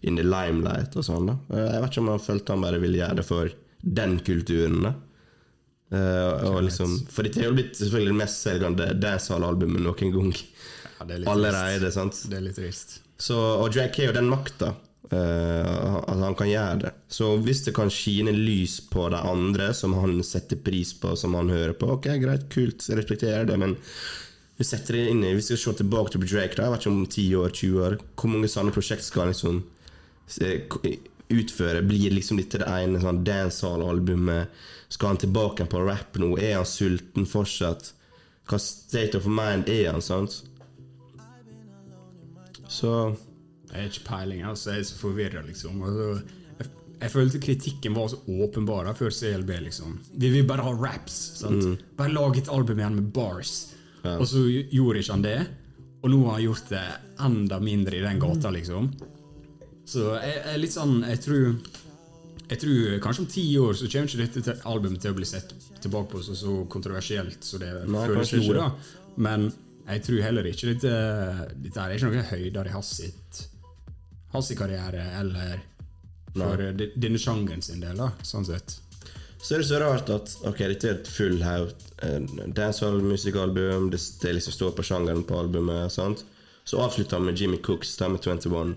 [0.10, 1.30] in the limelight og sånn.
[1.30, 3.54] da Jeg vet ikke om han følte han bare ville gjøre det for
[4.02, 4.84] den kulturen.
[4.90, 4.98] da
[5.92, 10.30] Uh, og liksom, For dette er jo blitt selvfølgelig det mest selgende dancehall-albumet noen gang.
[10.32, 12.22] Ja, er Allerede, sant?
[12.32, 13.02] Det er litt trist.
[13.20, 14.70] Så, og Drake har jo den makta
[15.10, 16.94] eh, at han kan gjøre det.
[17.10, 21.38] Så hvis det kan skine lys på de andre som han setter pris på, som
[21.40, 23.78] han hører på, ok, greit, kult, jeg respekterer det, men
[24.58, 26.94] vi setter det inn i vi skal se tilbake til Drake, da, jeg vet ikke
[26.94, 29.64] om 10 år, 20 år, hvor mange sånne prosjekt skal han liksom
[31.32, 31.82] utføre?
[31.88, 34.62] Blir liksom dette det ene sånn dancehall-albumet?
[34.92, 36.36] Skal han tilbake på rap nå?
[36.38, 37.94] Er han sulten fortsatt?
[38.50, 40.42] Hva state of mind er han, sant?
[42.72, 42.92] Så
[43.72, 44.74] Jeg har ikke peiling, altså.
[44.76, 45.82] Jeg er så forvirra, liksom.
[45.88, 46.08] Altså,
[46.60, 50.00] jeg, jeg følte kritikken var så åpenbar før CLB, liksom.
[50.14, 51.20] Vi vil bare ha raps.
[51.40, 51.86] sant?
[51.98, 53.56] Bare lag et album igjen med bars.
[54.04, 55.40] Og så gjorde ikke han det.
[56.02, 56.84] Og nå har han gjort det
[57.22, 58.92] enda mindre i den gata, liksom.
[59.92, 61.48] Så jeg, jeg litt sånn Jeg tror
[62.52, 65.54] jeg tror kanskje om ti år så kommer ikke dette albumet til å bli sett
[65.80, 68.66] tilbake på så, så kontroversielt så det Nei, føles nå, da.
[69.24, 69.46] Men
[69.86, 70.92] jeg tror heller ikke dette
[71.64, 73.40] Dette er ikke noe høyder i hans sitt
[74.34, 75.60] hans karriere eller
[76.36, 78.78] for eh, denne sjangeren sin del, da, sånn sett.
[79.42, 81.72] Så er det så rart at Ok, dette er et full haug
[82.06, 82.20] eh,
[82.56, 83.90] dancehall-musikkalbum.
[83.92, 85.92] Det, det liksom står på sjangeren på albumet.
[85.92, 86.22] sant?
[86.64, 88.76] Så avslutter han med Jimmy Cooks stemme 21.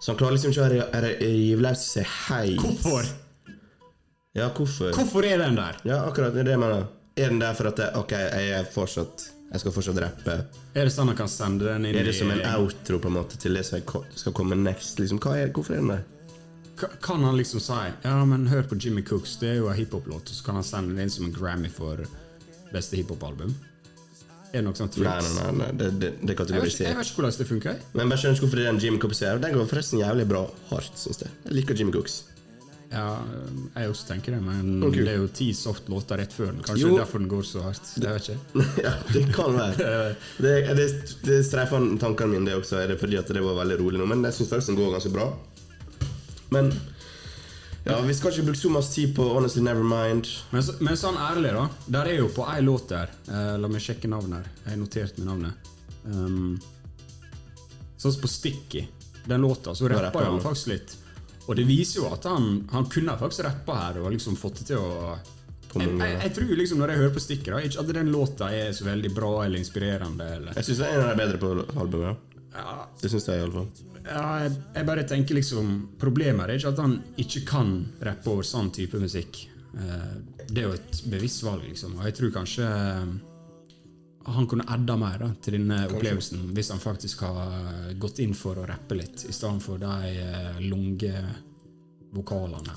[0.00, 2.60] Så han klarer liksom ikke å ri- ri- rive løs seg helt.
[2.62, 3.08] Hvorfor?
[4.36, 4.92] Ja, hvorfor?
[4.94, 5.78] Hvorfor er den der?
[5.88, 6.86] Ja, akkurat det er det jeg mener.
[7.16, 10.34] Er den der for at det, Ok, jeg er fortsatt Jeg skal fortsatt rappe.
[10.74, 13.16] Er det sånn han kan sende den inn Er det som en outro på en
[13.20, 13.80] måte til det som
[14.18, 14.98] skal komme next?
[14.98, 16.04] Liksom, hva er, hvorfor er den der?
[17.00, 20.28] Kan han liksom si Ja, men hør på Jimmy Cooks, det er jo en hiphop-låt,
[20.28, 22.02] og så kan han sende den inn som en Grammy for
[22.74, 23.54] beste hiphop-album?
[24.52, 27.22] Er det noe sånt Nei, nei, nei, det, det, det ikke, kategoriserer jeg vet ikke
[27.22, 27.80] hvordan det funker.
[27.96, 29.42] Men bare skjønner ikke hvorfor det er den Jimmy Cooks er.
[29.42, 31.32] Den går forresten jævlig bra hardt, syns jeg.
[31.46, 32.22] Jeg liker Jimmy Cooks.
[32.90, 33.18] Ja,
[33.74, 35.02] jeg også tenker det, men okay.
[35.02, 36.62] det er jo ti soft låter rett før den.
[36.62, 36.94] Kanskje Jo.
[36.94, 37.88] er derfor den går så hardt.
[37.98, 38.66] Det vet jeg ikke.
[38.86, 39.96] ja, det kan være.
[40.46, 40.86] Det, det,
[41.26, 42.78] det streifer tankene mine, det også.
[42.82, 44.06] Er det fordi at det var veldig rolig nå.
[44.10, 45.30] Men jeg syns faktisk den går ganske bra.
[46.54, 46.70] Men
[47.86, 50.30] ja, vi skal ikke bruke så masse tid på Honestly Nevermind.
[50.50, 51.66] Men, men sånn ærlig, da.
[51.98, 54.48] Der er jo på ei låt der eh, La meg sjekke navnet her.
[54.64, 55.70] Jeg har notert med navnet.
[56.06, 56.56] Um,
[57.96, 58.82] sånn som på Sticky,
[59.26, 60.96] den låta, så rapper han faktisk litt.
[61.46, 64.70] Og det viser jo at han, han kunne faktisk rappa her og liksom fått det
[64.72, 65.16] til å
[65.76, 68.46] jeg, jeg, jeg tror liksom Når jeg hører på stikket, da ikke at den låta
[68.54, 70.24] er så veldig bra eller inspirerende.
[70.38, 70.54] Eller.
[70.56, 71.50] Jeg syns er en av de bedre på
[71.82, 72.16] albumet.
[72.56, 72.62] Ja.
[72.62, 73.66] Ja, Det syns jeg iallfall.
[74.06, 77.74] ja, jeg, jeg bare tenker liksom Problemet er ikke at han ikke kan
[78.08, 79.42] rappe over sånn type musikk.
[79.76, 80.14] Eh,
[80.48, 81.98] Det er jo et bevisst valg, liksom.
[82.00, 82.70] Og jeg tror kanskje
[84.34, 88.58] han kunne adda mer da, til denne opplevelsen hvis han faktisk har gått inn for
[88.58, 90.58] å rappe litt, i stedet for de eh,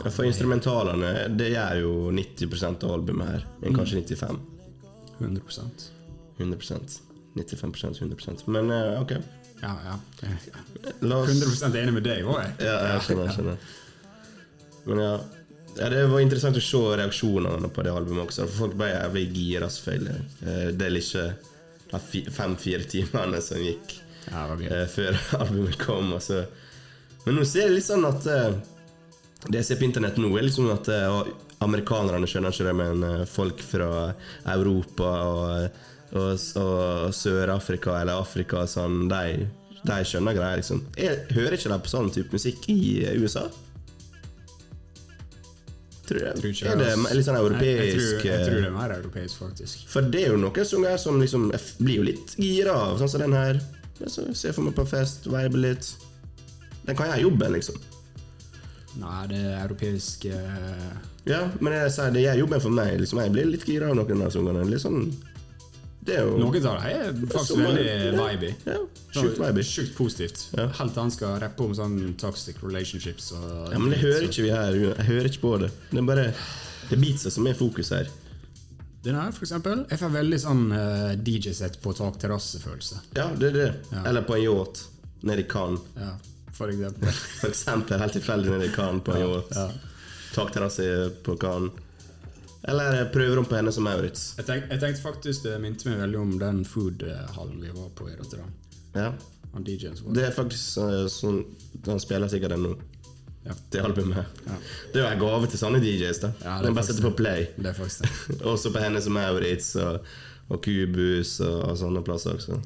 [0.04, 3.46] Ja, For instrumentalene, det gjør jo 90 av albumet her.
[3.62, 4.40] Men kanskje 95
[5.20, 5.90] 100%
[6.40, 7.00] 100%
[7.36, 9.12] 95% 100% Men eh, ok.
[9.62, 9.98] Ja, ja.
[10.22, 12.56] Jeg er 100 enig med deg òg, jeg.
[12.64, 13.28] Ja, jeg skjønner.
[13.28, 13.68] jeg skjønner.
[14.90, 15.14] Men ja.
[15.78, 18.48] Ja, Det var interessant å se reaksjonene på det albumet også.
[18.48, 20.18] For folk ble jævlig gira, selvfølgelig.
[20.46, 21.28] Eh, Det er ikke
[21.92, 23.96] de fi- fem-fire timene som gikk
[24.32, 26.14] Ja, eh, før albumet kom.
[26.14, 26.46] Altså.
[27.26, 28.58] Men nå ser jeg litt sånn at eh,
[29.48, 30.90] Det jeg ser på internett nå, er liksom at
[31.64, 34.14] amerikanerne skjønner ikke det, men folk fra
[34.52, 35.80] Europa og,
[36.16, 39.46] og, og Sør-Afrika eller Afrika og sånn, de,
[39.84, 40.84] de skjønner greier, liksom.
[41.00, 42.78] Jeg hører ikke de på sånn type musikk i
[43.20, 43.46] USA?
[46.10, 46.36] Tror jeg.
[46.40, 48.76] Tror ikke er det litt sånn Jeg, jeg, europeisk tror, jeg eh, tror det er
[48.76, 49.84] mer europeisk, faktisk.
[49.92, 53.12] for det er jo noen sanger som liksom Jeg blir jo litt gira av, sånn
[53.14, 53.62] som den her.
[54.08, 55.92] Så ser for meg på fest, vibe litt.
[56.88, 57.80] Den kan gjøre jobben, liksom.
[59.00, 60.86] Nei, det er europeisk eh,
[61.30, 62.96] Ja, men jeg sier det gjør jobben for meg.
[63.04, 63.22] Liksom.
[63.22, 64.66] Jeg blir litt gira av noen av sangene.
[64.72, 65.12] Litt sånn
[66.18, 68.54] jo Noen av dem er faktisk Som veldig vibey.
[68.66, 68.78] Ja,
[69.16, 69.64] sjukt vibey.
[69.68, 70.46] Sjukt positivt.
[70.58, 70.68] Ja.
[70.80, 74.52] Helt til han skal rappe om sånn toxic relationships Ja, men det hører ikke vi
[74.54, 74.78] her.
[74.80, 75.70] Jeg hører ikke på det.
[75.92, 76.26] Det er bare
[76.90, 78.10] Det er beatsa som er fokus her.
[79.04, 79.86] Den her, for eksempel.
[79.88, 82.98] Jeg får veldig sånn uh, DJ-sett på takterrasse-følelse.
[83.16, 83.68] Ja, det er det.
[83.94, 84.02] Ja.
[84.10, 84.82] Eller på en yacht
[85.24, 85.86] nede i Cannes.
[85.96, 86.16] Ja,
[86.58, 87.14] for eksempel.
[87.40, 89.56] For eksempel helt tilfeldig nede i Cannes på en yacht.
[89.56, 89.70] ja.
[90.36, 90.90] Takterrasse
[91.24, 91.72] på Cannes.
[92.68, 94.34] Eller prøverom på henne som Maurits.
[94.38, 98.10] Jeg, tenk, jeg tenkte faktisk det minte meg veldig om den food-hallen vi var på
[98.12, 98.52] i Rotterdam.
[98.94, 99.14] Ja.
[99.54, 101.40] Han DJ-en som var Det er faktisk eh, sånn
[101.88, 102.74] Han spiller sikkert den nå.
[103.48, 103.56] Ja.
[103.72, 104.42] Det albumet.
[104.46, 104.58] Ja.
[104.94, 106.20] Det er jo en gave til sånne DJs.
[106.26, 107.48] da Ja, det er De bare setter på play.
[107.56, 108.42] Det er faktisk det.
[108.52, 110.12] Også på henne som Maurits og,
[110.50, 112.60] og Kubus og, og sånne plasser også.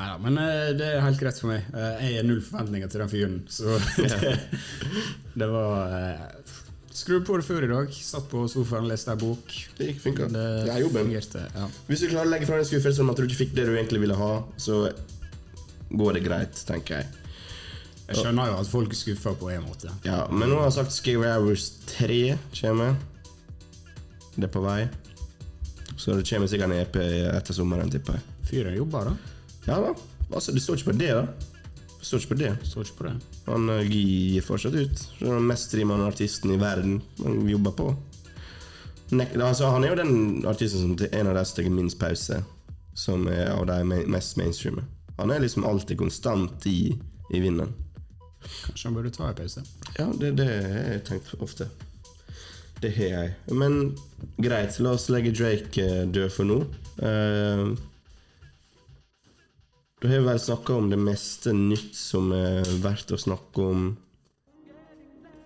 [0.00, 1.68] Neida, men eh, det er helt greit for meg.
[1.76, 3.38] Eh, jeg har null forventninger til den fyren.
[3.52, 4.34] Så det,
[5.36, 6.26] det var eh,
[6.90, 7.92] Skru på det før i dag.
[7.94, 9.52] Satt på sofaen, leste ei bok.
[9.78, 10.26] Det gikk funka.
[10.32, 11.04] Det Det er jobben.
[11.06, 11.44] fungerte.
[11.54, 11.68] Ja.
[11.86, 13.76] Hvis du klarer å legge fra deg skuffelsen om at du ikke fikk det du
[13.76, 14.92] egentlig ville ha, så
[15.90, 17.06] går det greit, tenker jeg.
[18.10, 19.90] Jeg skjønner jo at folk er skuffa på en måte.
[20.04, 22.96] Ja, men nå har jeg sagt Scary Hours 3 kommer.
[24.34, 24.88] Det er på vei.
[25.96, 26.96] Så det kommer sikkert en EP
[27.36, 28.22] etter sommeren, tipper jeg.
[28.50, 29.16] Fyren jobber, da.
[29.68, 29.94] Ja da.
[30.32, 31.26] Altså, det står ikke på det, da.
[32.00, 32.52] Står ikke på det.
[32.64, 33.16] Står ikke på det.
[33.46, 35.02] Han eh, gir fortsatt ut.
[35.18, 37.00] Så Den mest streamende artisten i verden.
[37.22, 37.90] Han jobber på.
[39.10, 41.98] Nek altså, han er jo den artisten som til en av de som tar minst
[42.00, 42.40] pause.
[42.94, 44.86] Som er av de mest mainstreame.
[45.18, 46.94] Han er liksom alltid konstant i,
[47.30, 47.74] i vinden.
[48.40, 49.64] Kanskje han burde ta en pause.
[49.98, 51.68] Ja, det, det har jeg tenkt ofte.
[52.80, 53.32] Det har jeg.
[53.52, 53.96] Men
[54.40, 56.62] greit, la oss legge Drake eh, død for nå.
[57.04, 57.66] Eh,
[60.00, 63.90] da har vi vel snakka om det meste nytt som er verdt å snakke om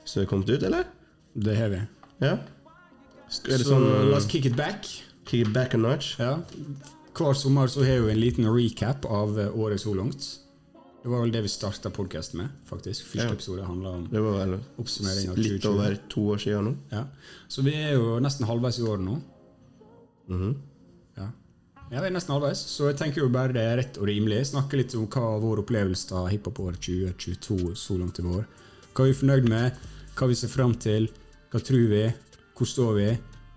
[0.04, 0.84] som er kommet ut, eller?
[1.34, 1.80] Det har vi.
[2.20, 2.34] Ja?
[2.36, 4.86] Er det Så sånn la oss kick it back.
[5.26, 6.14] Kick it back a notch?
[6.20, 6.36] Ja.
[7.16, 10.26] Hver sommer så har vi en liten recap av eh, året så langt.
[11.02, 13.04] Det var vel det vi starta podkasten med, faktisk.
[13.10, 13.32] Første Ja.
[13.32, 16.76] episode handla om Det var vel oppsummering av litt over to år siden nå.
[16.92, 17.04] Ja.
[17.48, 19.18] Så vi er jo nesten halvveis i året nå.
[20.28, 20.54] Mm ja.
[21.94, 24.40] Ja, vi er nesten halvveis, så jeg tenker jo bare det er rett og rimelig.
[24.50, 28.48] Snakke litt om hva vår opplevelse av hiphop-året 2022 så langt i vår.
[28.94, 29.84] Hva er vi fornøyd med,
[30.18, 31.06] hva vi ser fram til,
[31.52, 32.02] hva tror vi,
[32.58, 33.08] hvor står vi,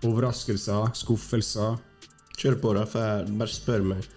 [0.06, 1.82] overraskelser, skuffelser.
[2.38, 4.08] Kjør på, da, for jeg bare spør meg.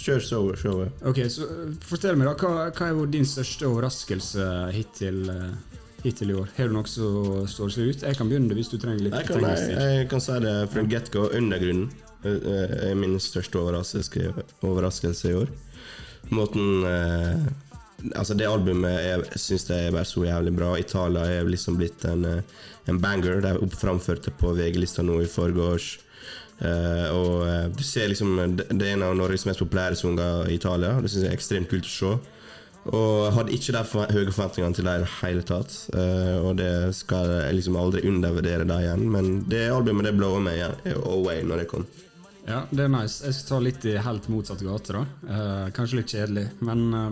[0.00, 0.22] Kjør
[0.56, 1.00] showet.
[1.04, 6.32] Ok, så øh, Fortell meg, da, hva, hva er din største overraskelse hittil, øh, hittil
[6.32, 6.52] i år?
[6.56, 8.04] Har du noe som står seg ut?
[8.08, 10.86] Jeg kan begynne hvis du trenger litt Jeg kan, jeg, jeg kan si det fra
[10.94, 11.26] get-go.
[11.36, 15.52] Undergrunnen eh, er min største overraskelse, i år.
[16.30, 17.50] Måten eh,
[18.16, 20.70] Altså, det albumet jeg syns det er bare så jævlig bra.
[20.80, 23.42] Italia er liksom blitt en, eh, en banger.
[23.44, 25.98] De framførte på VG-lista nå i forgårs.
[26.60, 30.56] Eh, og eh, du ser liksom Det er en av Norges mest populære sanger i
[30.56, 30.96] Italia.
[31.00, 32.18] Det syns jeg er ekstremt kult å se.
[32.90, 35.74] Og jeg hadde ikke de høye forventningene til det i det hele tatt.
[35.92, 39.02] Uh, og det skal jeg liksom aldri undervurdere dem igjen.
[39.12, 41.84] Men det albumet det blower meg igjen away når det kom.
[42.48, 43.20] Ja, det er nice.
[43.24, 45.02] Jeg skal ta litt i helt motsatt gate, da.
[45.28, 47.10] Eh, kanskje litt kjedelig, men eh,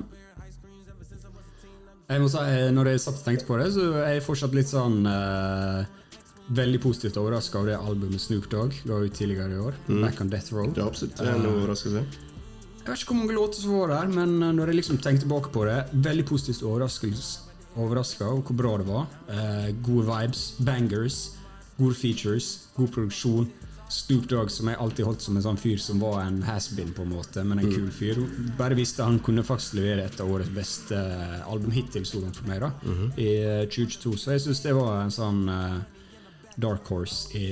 [2.09, 4.57] Jeg må si, eh, når jeg satt og tenkte på det, så er jeg fortsatt
[4.57, 5.83] litt sånn eh,
[6.49, 9.75] Veldig positivt overraska over det albumet Snoop Dogg ga ut tidligere i år.
[10.01, 10.71] Back on Death Row.
[10.73, 12.07] Det er absolutt en overraskelse.
[12.79, 15.27] Jeg vet ikke hvor mange låter som var der, men eh, når jeg liksom tenkte
[15.27, 17.11] tilbake på det, veldig positivt overraska
[17.77, 19.05] over hvor bra det var.
[19.29, 21.19] Eh, gode vibes, bangers,
[21.77, 23.51] gode features, god produksjon.
[23.89, 27.03] Snoop Dogg, som jeg alltid holdt som en sånn fyr som var en has-been, på
[27.07, 28.19] en måte, men en kul fyr.
[28.59, 32.37] Bare visste han kunne faktisk levere et av årets beste eh, album hittil så langt
[32.37, 32.73] for meg, da,
[33.17, 34.17] i eh, 2022.
[34.21, 35.79] Så jeg syns det var en sånn uh,
[36.61, 37.47] dark horse i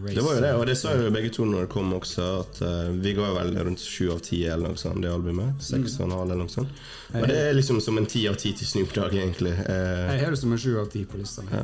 [0.00, 0.14] race.
[0.16, 2.60] Det var jo det, og det sa jo begge to når det kom også, at
[2.64, 5.62] uh, vi ga vel rundt sju av ti eller noe sånt, det albumet.
[5.62, 6.82] Seks og en halv eller noe sånt.
[7.14, 9.54] Og det er liksom som en ti av ti til Snoop Dogg, egentlig.
[9.62, 11.46] Uh, Jeg har det som en sju av ti på lista.
[11.46, 11.62] mi.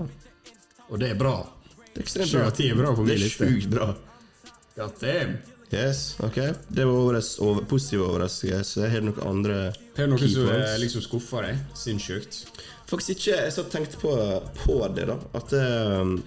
[0.92, 1.36] Og det er bra.
[1.92, 3.90] det er ekstremt bra Det er sjukt bra.
[4.76, 5.36] God damn.
[5.72, 6.38] Yes, ok.
[6.68, 8.88] Det var årets over, positive overraskelse.
[8.88, 9.56] Har du noen andre
[9.96, 10.48] Har du noe som
[10.80, 11.60] liksom skuffa deg?
[11.76, 12.42] Sinnssykt.
[12.88, 13.38] Faktisk ikke.
[13.38, 14.12] Jeg satt og tenkte på,
[14.62, 15.16] på det, da.
[15.36, 16.18] At um,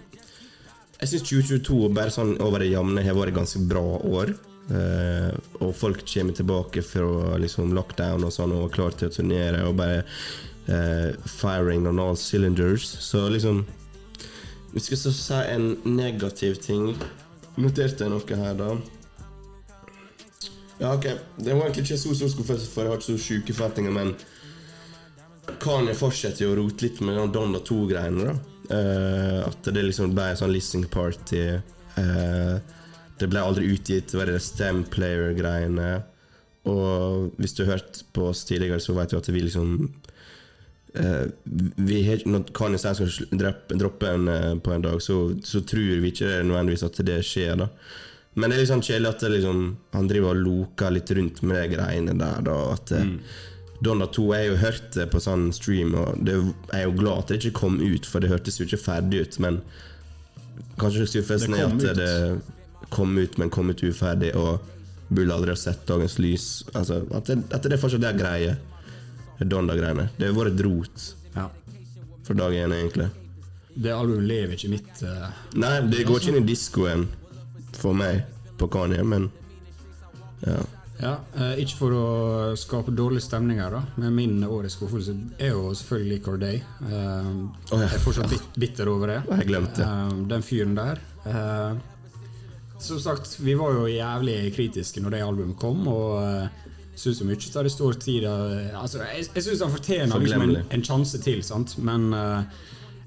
[1.00, 4.34] Jeg syns 2022 bare sånn over det jevne har vært et ganske bra år.
[4.66, 9.14] Uh, og folk kommer tilbake fra liksom lockdown og sånn og er klare til å
[9.14, 10.00] turnere og bare
[10.70, 12.88] uh, firing on all cylinders.
[13.10, 13.66] Så liksom
[14.74, 16.96] Vi skal så si en negativ ting.
[17.62, 18.72] Noterte jeg noe her, da?
[20.80, 21.06] Ja, ok.
[21.38, 24.16] Det var egentlig ikke så stor skuffelse, for jeg har ikke så sjuke forventninger, men
[25.62, 28.34] Kanye fortsetter fortsette å rote litt med Donda 2-greiene.
[28.34, 31.44] da Uh, At det liksom ble en sånn listening party.
[32.00, 32.58] Uh,
[33.20, 34.10] det ble aldri utgitt.
[34.12, 35.92] Det var det Stem Player-greiene.
[36.66, 39.78] Og hvis du har hørt på oss tidligere, så vet du at vi liksom
[41.00, 41.26] eh,
[41.76, 45.62] vi har, Når Kanye sier han skal droppe, en uh, på en dag, så, så
[45.62, 47.56] tror vi ikke nødvendigvis at det skjer.
[47.60, 47.70] da
[48.34, 51.68] Men det er liksom kjedelig at liksom, han driver og loker litt rundt med de
[51.76, 52.42] greiene der.
[52.46, 53.18] da At mm.
[53.86, 56.38] Donna 2 Jeg har jo hørt det på sånn stream, og det,
[56.72, 59.26] jeg er jo glad at det ikke kom ut, for det hørtes jo ikke ferdig
[59.26, 59.40] ut.
[59.44, 59.60] Men
[60.80, 62.00] kanskje skuffelsen er at ut.
[62.00, 64.64] det kom ut, men kom ut uferdig, og
[65.10, 66.48] burde aldri ha sett dagens lys.
[66.74, 68.56] Altså, At det, at det fortsatt er greie.
[69.40, 70.10] Det Donda-greiene.
[70.18, 71.50] Det har vært et rot Ja.
[72.24, 73.10] fra dag én, egentlig.
[73.76, 75.28] Det albumet lever ikke mitt uh,
[75.60, 77.08] Nei, det går ikke inn i diskoen
[77.76, 78.22] for meg
[78.58, 79.28] på Kanye, men
[80.46, 80.62] ja.
[81.02, 82.04] Ja, eh, Ikke for å
[82.56, 85.12] skape dårlig stemning her, da, men min årets skuffelse
[85.44, 86.62] er jo selvfølgelig Corday.
[86.80, 87.90] Uh, oh, ja.
[87.90, 89.18] Jeg er fortsatt bit bitter over det.
[89.28, 89.84] Jeg glemte.
[89.84, 91.02] Eh, den fyren der.
[92.80, 96.48] Som sagt, vi var jo jævlig kritiske når det albumet kom, og
[96.96, 100.56] syns jo mye tar det stor tid altså, Jeg, jeg syns han fortjener liksom en,
[100.78, 101.76] en sjanse til, sant?
[101.84, 102.44] men uh,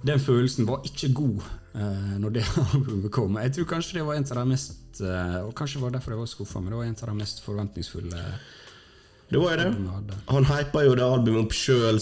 [0.06, 1.40] den følelsen var ikke god
[1.74, 3.38] uh, når det albumet kom.
[3.42, 6.22] Jeg tror kanskje det var en av de mest uh, Og kanskje var derfor jeg
[6.22, 8.24] var skuffa, men det var en av de mest forventningsfulle
[9.28, 9.70] Det var det.
[10.28, 11.98] Han hypa jo det albumet opp sjøl.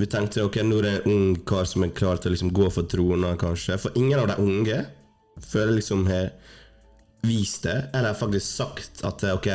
[0.00, 2.54] Vi tenkte ok, nå er det en ung kar som er klar til å liksom
[2.54, 3.78] gå for trona, kanskje.
[3.78, 4.80] For ingen av de unge
[5.38, 6.32] føler liksom har
[7.22, 9.48] vist det, eller faktisk sagt at ok,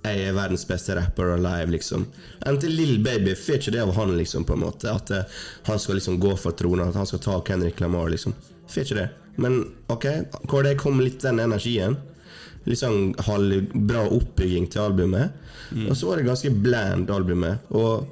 [0.00, 2.06] jeg er verdens beste rapper alive, liksom.
[2.48, 4.92] Enten Lill Baby får ikke det av han, liksom, på en måte.
[4.92, 8.34] At uh, han skal liksom gå for trona, at han skal ta Kendrick Lamar, liksom.
[8.70, 9.08] Får ikke det.
[9.40, 9.60] Men
[9.92, 10.06] ok,
[10.48, 11.98] hvor det kom litt den energien.
[12.68, 15.36] Litt sånn halv bra oppbygging til albumet.
[15.86, 17.70] Og så var det ganske bland, albumet.
[17.70, 18.08] Og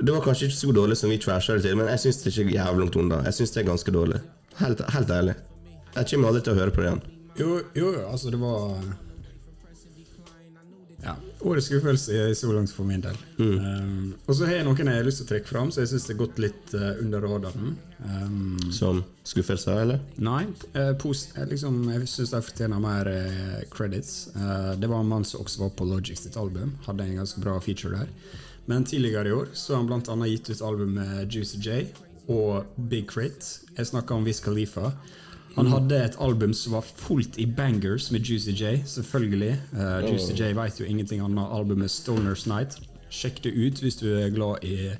[0.00, 2.30] det var kanskje ikke så dårlig som vi trasha det til, men jeg syns det
[2.30, 3.20] er ikke jævlig langt unna.
[3.28, 4.20] Jeg syns det er ganske dårlig.
[4.60, 5.36] Helt, helt ærlig.
[5.94, 7.02] Jeg kommer aldri til å høre på det igjen.
[7.40, 8.80] Jo, jo, altså det var
[11.40, 13.16] Årets skuffelse er så langt for min del.
[13.38, 15.92] Um, og så har jeg noen jeg har lyst til å trekke fram, så jeg
[15.92, 17.78] syns det har gått litt uh, under radaren.
[18.04, 20.02] Um, Som skuffelser, eller?
[20.20, 20.42] nei,
[20.76, 23.08] Uh, post, eh, liksom, jeg syns de fortjener mer
[23.72, 24.28] credits.
[24.80, 27.56] Det var en mann som også var på Logic sitt album, hadde en ganske bra
[27.64, 28.12] feature der.
[28.70, 31.80] Men tidligere i år så har han annet gitt ut album med Juicy J
[32.30, 33.42] og Big Crit.
[33.76, 34.92] Jeg snakka om Wiz Khalifa.
[35.56, 39.56] Han hadde et album som var fullt i bangers med Juicy J, selvfølgelig.
[39.74, 41.50] Uh, Juicy J vet jo ingenting annet.
[41.50, 42.78] Albumet Stoners Night.
[43.10, 44.92] Sjekk det ut hvis du er glad i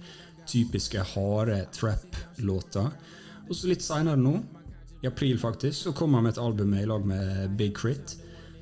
[0.50, 2.90] typiske harde trap-låter.
[3.48, 4.36] Og så litt seinere nå,
[5.00, 8.16] i april faktisk, så kom han med et album i lag med Big Crit,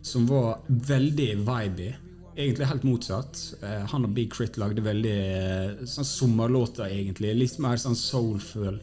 [0.06, 1.94] som var veldig vibey.
[2.38, 3.40] Egentlig helt motsatt.
[3.66, 7.32] Eh, han og Big Crit lagde veldig eh, sånn sommerlåter, egentlig.
[7.34, 8.78] Litt mer sånn soulful.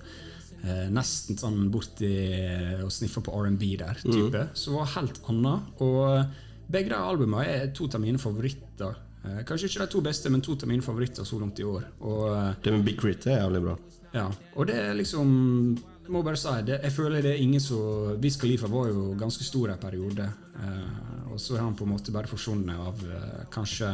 [0.66, 4.46] Eh, nesten sånn borti eh, og sniffa på R&B der, type.
[4.48, 4.54] Mm.
[4.58, 5.74] Som var helt annet.
[5.86, 8.96] Og begge de albumene er to av mine favoritter.
[9.26, 11.86] Eh, kanskje ikke de to beste, men to av mine favoritter så langt i år.
[12.02, 13.76] Og eh, Det med Big Crit er jævlig bra.
[14.16, 17.60] ja, og det er liksom jeg må bare si det, Jeg føler det er ingen
[17.60, 20.28] som Wiz Khalifa var jo ganske stor en periode.
[20.62, 23.90] Eh, og så er han på en måte bare forsvunnet av eh, kanskje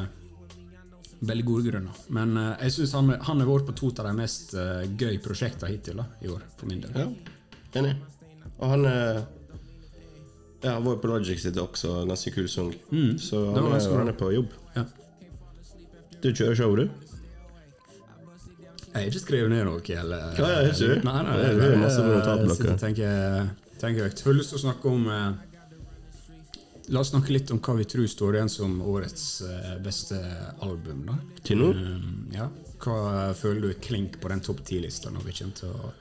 [1.21, 1.99] veldig gode grunner.
[2.13, 5.19] Men uh, jeg syns han, han har vært på to av de mest uh, gøy
[5.23, 6.97] prosjektene hittil da, i år, for min del.
[6.97, 7.07] Ja,
[7.81, 7.93] enig.
[8.57, 9.21] Og han uh,
[10.61, 12.73] Ja, var på Logic sitt også, ganske kul sang.
[13.21, 14.51] Så det han er, han er på jobb.
[14.75, 14.85] Ja.
[16.21, 16.85] Du kjører show, du?
[18.91, 19.81] Jeg har ikke skrevet ned noe.
[19.81, 21.07] Eller, Ja, ja, ikke du?
[21.07, 22.25] Nei, nei, Det nei, nei, nei, nei, nei, nei, nei, nei,
[24.69, 25.50] nei, nei, nei, Har
[26.89, 30.17] La oss snakke litt om hva vi tror står igjen som årets eh, beste
[30.65, 31.05] album.
[31.07, 31.69] da Til nå?
[31.77, 32.47] Um, ja.
[32.81, 35.91] Hva føler du er klink på den topp ti-lista når vi kommer til å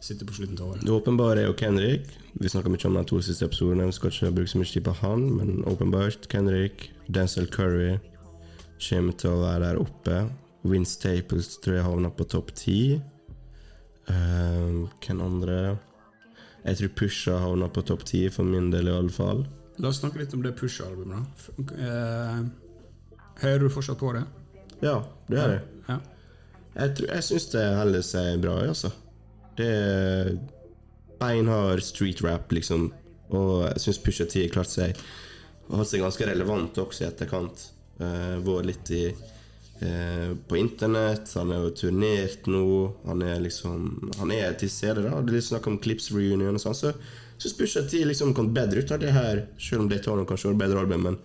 [0.00, 0.86] sitte på slutten av året?
[0.86, 2.08] Det åpenbare er jo Kendrick.
[2.40, 3.88] Vi snakka mye om de to siste episodene.
[3.90, 7.98] Vi skal ikke bruke så mye tid på han, men åpenbart Kendrick, Denzel Curry
[8.88, 10.22] kommer til å være der oppe.
[10.68, 12.80] Vince Staples tror jeg havner på topp ti.
[14.08, 15.76] Um, hvem andre?
[16.64, 19.44] Jeg tror Pusha havner på topp ti, for min del i alle fall.
[19.78, 21.48] La oss snakke litt om det Push-albumet.
[21.78, 22.40] Eh,
[23.38, 24.24] Hører du fortsatt på det?
[24.82, 24.96] Ja,
[25.28, 25.62] det gjør jeg.
[25.88, 25.98] Ja.
[26.78, 28.90] Jeg, tror- jeg syns det holder seg bra, altså.
[29.58, 30.32] Det er
[31.20, 32.88] beinhard street rap, liksom.
[33.30, 34.98] Og jeg syns Pusha T har klart seg
[35.68, 37.66] holdt seg ganske relevant også i etterkant.
[37.98, 42.64] Uh, vært litt i uh, på internett, han er jo turnert nå.
[43.06, 45.18] Han er liksom Han er til stede, da.
[45.22, 46.78] Det er litt snakk om Clips reunion og sånn.
[46.78, 46.94] Så
[47.38, 50.58] syns Pusha T liksom kom bedre ut av det her, selv om Daytona kanskje et
[50.60, 51.02] bedre album.
[51.02, 51.16] Men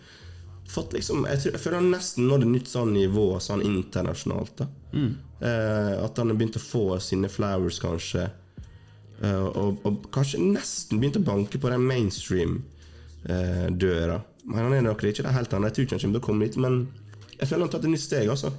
[0.70, 4.54] fått liksom Jeg, tror, jeg føler han nesten nådde nytt sånn nivå sånn internasjonalt.
[4.58, 8.24] da eh, At han har begynt å få sine flowers, kanskje.
[9.22, 14.22] Eh, og, og kanskje nesten begynt å banke på den mainstream-døra.
[14.46, 15.68] men han er nok ikke det helt annet.
[15.72, 16.88] Jeg tror ikke han kommer til å komme dit, men
[17.40, 18.28] jeg føler han har tatt et nytt steg.
[18.30, 18.50] altså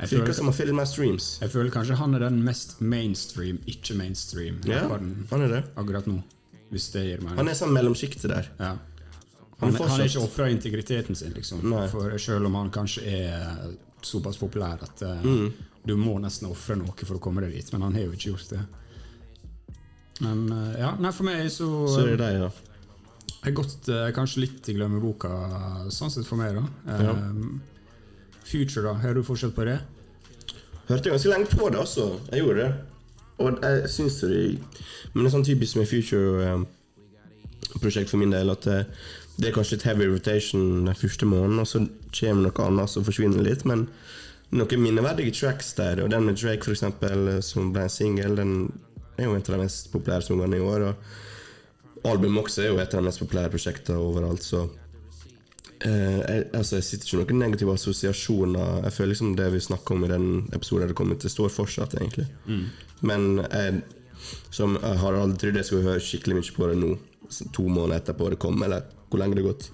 [0.00, 1.38] Jeg føler, som har mer streams.
[1.40, 5.62] jeg føler kanskje han er den mest mainstream, ikke mainstream Ja, han er det.
[5.76, 6.22] akkurat nå.
[6.72, 7.36] Hvis det gir mening.
[7.38, 8.48] Han er sånn mellomsjiktet der.
[8.58, 8.72] Ja.
[9.60, 11.60] Han Han, er han ikke ofra integriteten sin, liksom.
[11.70, 11.84] Nei.
[11.92, 15.52] For selv om han kanskje er såpass populær at uh, Mm.
[15.86, 17.68] du må nesten ofre noe for å komme deg dit.
[17.72, 18.62] Men han har jo ikke gjort det.
[20.22, 22.50] Men uh, ja, nei, for meg så, Så er det deg, da.
[23.42, 25.28] Jeg har gått eh, kanskje litt i glemmeboka,
[25.90, 26.62] sånn sett for meg, da.
[27.02, 27.10] Ja.
[27.10, 28.92] Eh, Future, da.
[29.02, 29.80] Har du fortsatt på det?
[30.86, 32.04] Hørte ganske lenge på det, altså.
[32.30, 32.91] Jeg gjorde det.
[33.42, 34.28] Og jeg syns det
[35.12, 38.80] Men det er sånn typisk med future-prosjekt for min del at det,
[39.36, 41.78] det er kanskje litt heavy rotation den første måneden, og så
[42.16, 43.62] kommer noe annet som forsvinner litt.
[43.68, 43.80] Men
[44.56, 48.52] noen minneverdige tracks der, og den med Drake, for eksempel, som ble en singel, den
[49.18, 50.80] er jo en av de mest populære sangene i år.
[50.88, 50.94] Og
[52.08, 54.81] albumet også er jo et av de mest populære prosjektene overalt, så Eh,
[55.84, 58.82] jeg, altså, jeg sitter ikke med noen negative assosiasjoner.
[58.86, 61.94] Jeg føler liksom det vi snakka om i den episoden det kommer til, står fortsatt,
[61.98, 62.26] egentlig.
[63.02, 63.82] Men jeg,
[64.54, 66.92] som jeg har aldri trodd jeg skulle høre skikkelig mye på det nå,
[67.56, 69.70] to måneder etterpå det kom, eller hvor lenge det har gått.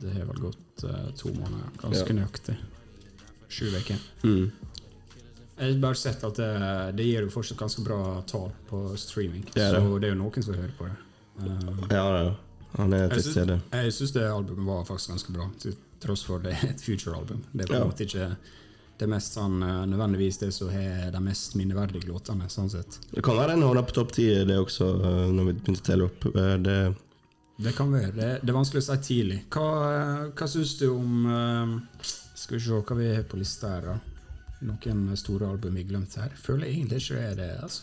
[0.00, 2.18] Det har vel gått uh, to måneder, ganske Ja.
[2.20, 2.56] nøyaktig.
[3.50, 3.96] Sju uker.
[4.24, 4.50] Mm.
[5.60, 6.50] Jeg har bare sett at det,
[6.96, 7.98] det gir jo fortsatt ganske bra
[8.30, 9.42] tall på streaming.
[9.52, 9.82] Det er det.
[9.84, 10.96] Så det er jo noen som hører på det.
[11.40, 12.30] Eh, Ja, ja.
[12.76, 13.60] Han er til stede.
[13.72, 17.42] Jeg syns det albumet var faktisk ganske bra, til tross for det er et future-album.
[17.52, 18.30] Det er på en måte ikke
[19.00, 22.98] det mest sånn eh, nødvendigvis det som har de mest minneverdige låtene, sånn sett.
[23.10, 25.86] Det kan være en holder på topp ti, det også, eh, når vi begynte å
[25.88, 26.26] telle opp.
[26.34, 26.78] Eh, Det,
[27.60, 28.12] Det kan være.
[28.16, 29.40] Det, det er vanskelig å si tidlig.
[29.52, 29.66] Hva,
[30.32, 31.26] hva syns du om
[32.40, 33.98] Skal vi se hva vi har på lista her, da.
[34.64, 36.32] Noen store album vi glemte her.
[36.36, 37.82] Føler jeg egentlig ikke det er det, altså.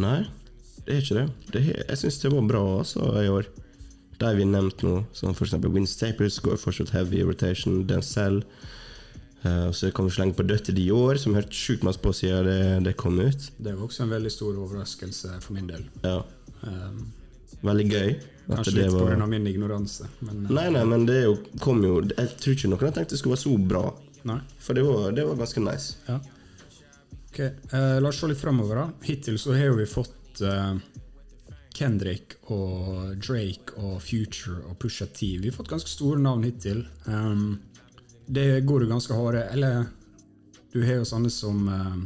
[0.00, 0.18] nei,
[0.90, 1.26] det er ikke det.
[1.54, 3.46] det er- jeg syns det var bra altså, i år.
[4.20, 5.54] De vi nevnt nå, som f.eks.
[5.64, 7.84] Win Staples, går fortsatt heavy rotation.
[7.86, 8.42] Denzel.
[9.44, 12.58] Uh, så kan vi slenge på Døtte Dior, som hørte sjukt masse på siden det,
[12.84, 13.46] det kom ut.
[13.56, 15.86] Det var også en veldig stor overraskelse for min del.
[16.04, 16.22] Ja,
[16.60, 17.06] Um,
[17.64, 18.10] Veldig gøy.
[18.50, 19.26] kanskje det litt var- pga.
[19.28, 22.80] min ignoranse, men eh, Nei, nei, men det jo, kom jo Jeg tror ikke noen
[22.84, 23.94] hadde tenkt det skulle være så bra.
[24.28, 24.40] nei.
[24.58, 25.94] For det var, det var ganske nice.
[26.06, 26.18] Ja.
[27.32, 27.40] Ok,
[27.72, 28.92] uh, La oss se litt framover.
[29.08, 30.12] Hittil så har vi fått
[30.44, 30.76] eh,
[31.74, 35.36] Kendrick og Drake og Future og Pusha T.
[35.40, 36.84] Vi har fått ganske store navn hittil.
[37.06, 37.60] Um,
[38.26, 39.88] det går jo ganske harde Eller
[40.70, 42.02] du har jo sånne som um,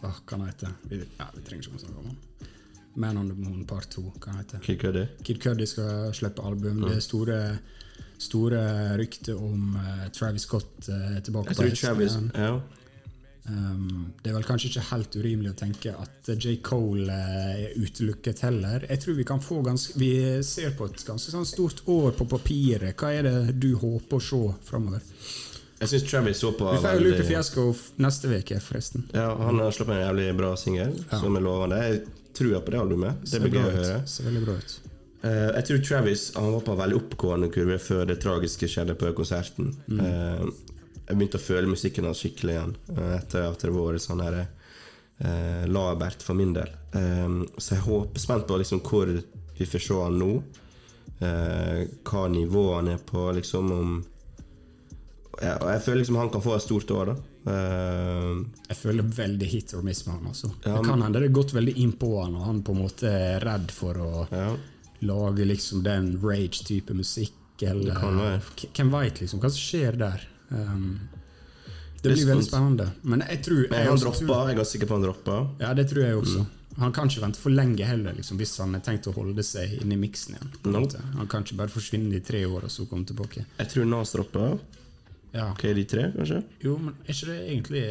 [0.00, 0.70] Hva kan han hete?
[0.88, 2.22] Vi, ja, vi trenger ikke å snakke om han.
[2.98, 4.04] Man on the Moon Part 2.
[4.22, 5.04] Hva heter Kid Cudi.
[5.26, 6.80] Kid Cudi skal slippe album.
[6.86, 7.42] Det er store
[8.18, 8.60] Store
[8.98, 12.48] rykter om uh, Travis Scott uh, tilbake Jeg tror Travis ja.
[13.48, 16.58] Um, det er vel kanskje ikke helt urimelig å tenke at J.
[16.64, 18.84] Cole eh, er utelukket heller.
[18.90, 20.12] Jeg tror Vi kan få ganske Vi
[20.44, 22.92] ser på et ganske sånn stort år på papiret.
[22.98, 25.04] Hva er det du håper å se framover?
[25.78, 27.66] Jeg syns Travis så på Vi får jo Lupe Fiasko
[28.02, 29.06] neste uke, forresten.
[29.14, 31.78] Ja, Han har sluppet en jævlig bra singel, som er lovende.
[31.86, 32.00] Jeg
[32.34, 33.26] tror på det albumet.
[33.30, 33.98] Det blir gøy å høre.
[34.10, 34.78] Ser veldig bra ut.
[35.18, 38.98] Uh, jeg tror Travis han var på en veldig oppgående kurve før det tragiske skjedde
[38.98, 39.72] på konserten.
[39.86, 40.02] Mm.
[40.04, 40.74] Eh,
[41.08, 44.38] jeg begynte å føle musikken hans skikkelig igjen eh, etter at det var sånn her
[44.44, 46.70] uh, labert for min del.
[46.92, 49.10] Eh, så jeg håper spent på liksom hvor
[49.58, 50.32] vi får se han nå.
[51.18, 53.96] Eh, hva nivå han er på, liksom om
[55.40, 57.16] jeg, Jeg føler liksom han kan få et stort år, da.
[57.48, 60.30] Uh, Jeg føler veldig hit or miss med han.
[60.30, 60.50] altså.
[60.64, 62.82] Ja, det kan hende det er gått veldig inn på han, og han på en
[62.82, 64.48] måte er redd for å ja.
[65.08, 67.34] lage liksom den rage-type musikk.
[67.64, 67.96] Eller.
[68.76, 70.26] Hvem veit liksom hva som skjer der?
[70.50, 71.08] Um,
[72.02, 72.86] det er blir veldig spennende.
[73.02, 74.38] Men jeg tror jeg han droppa.
[74.52, 75.38] Jeg er sikker på han droppa.
[75.62, 76.44] Ja, det tror jeg også.
[76.44, 76.54] Mm.
[76.78, 79.80] Han kan ikke vente for lenge heller, liksom, hvis han har tenkt å holde seg
[79.80, 80.52] inne i miksen igjen.
[80.62, 80.84] på No.
[80.84, 81.00] måte.
[81.16, 83.44] Han kan ikke bare forsvinne i tre år og så komme tilbake.
[83.58, 84.52] Jeg tror Nas droppa.
[85.34, 85.50] Ja.
[85.50, 86.42] Ok, de tre, kanskje?
[86.62, 87.82] Jo, men er ikke det egentlig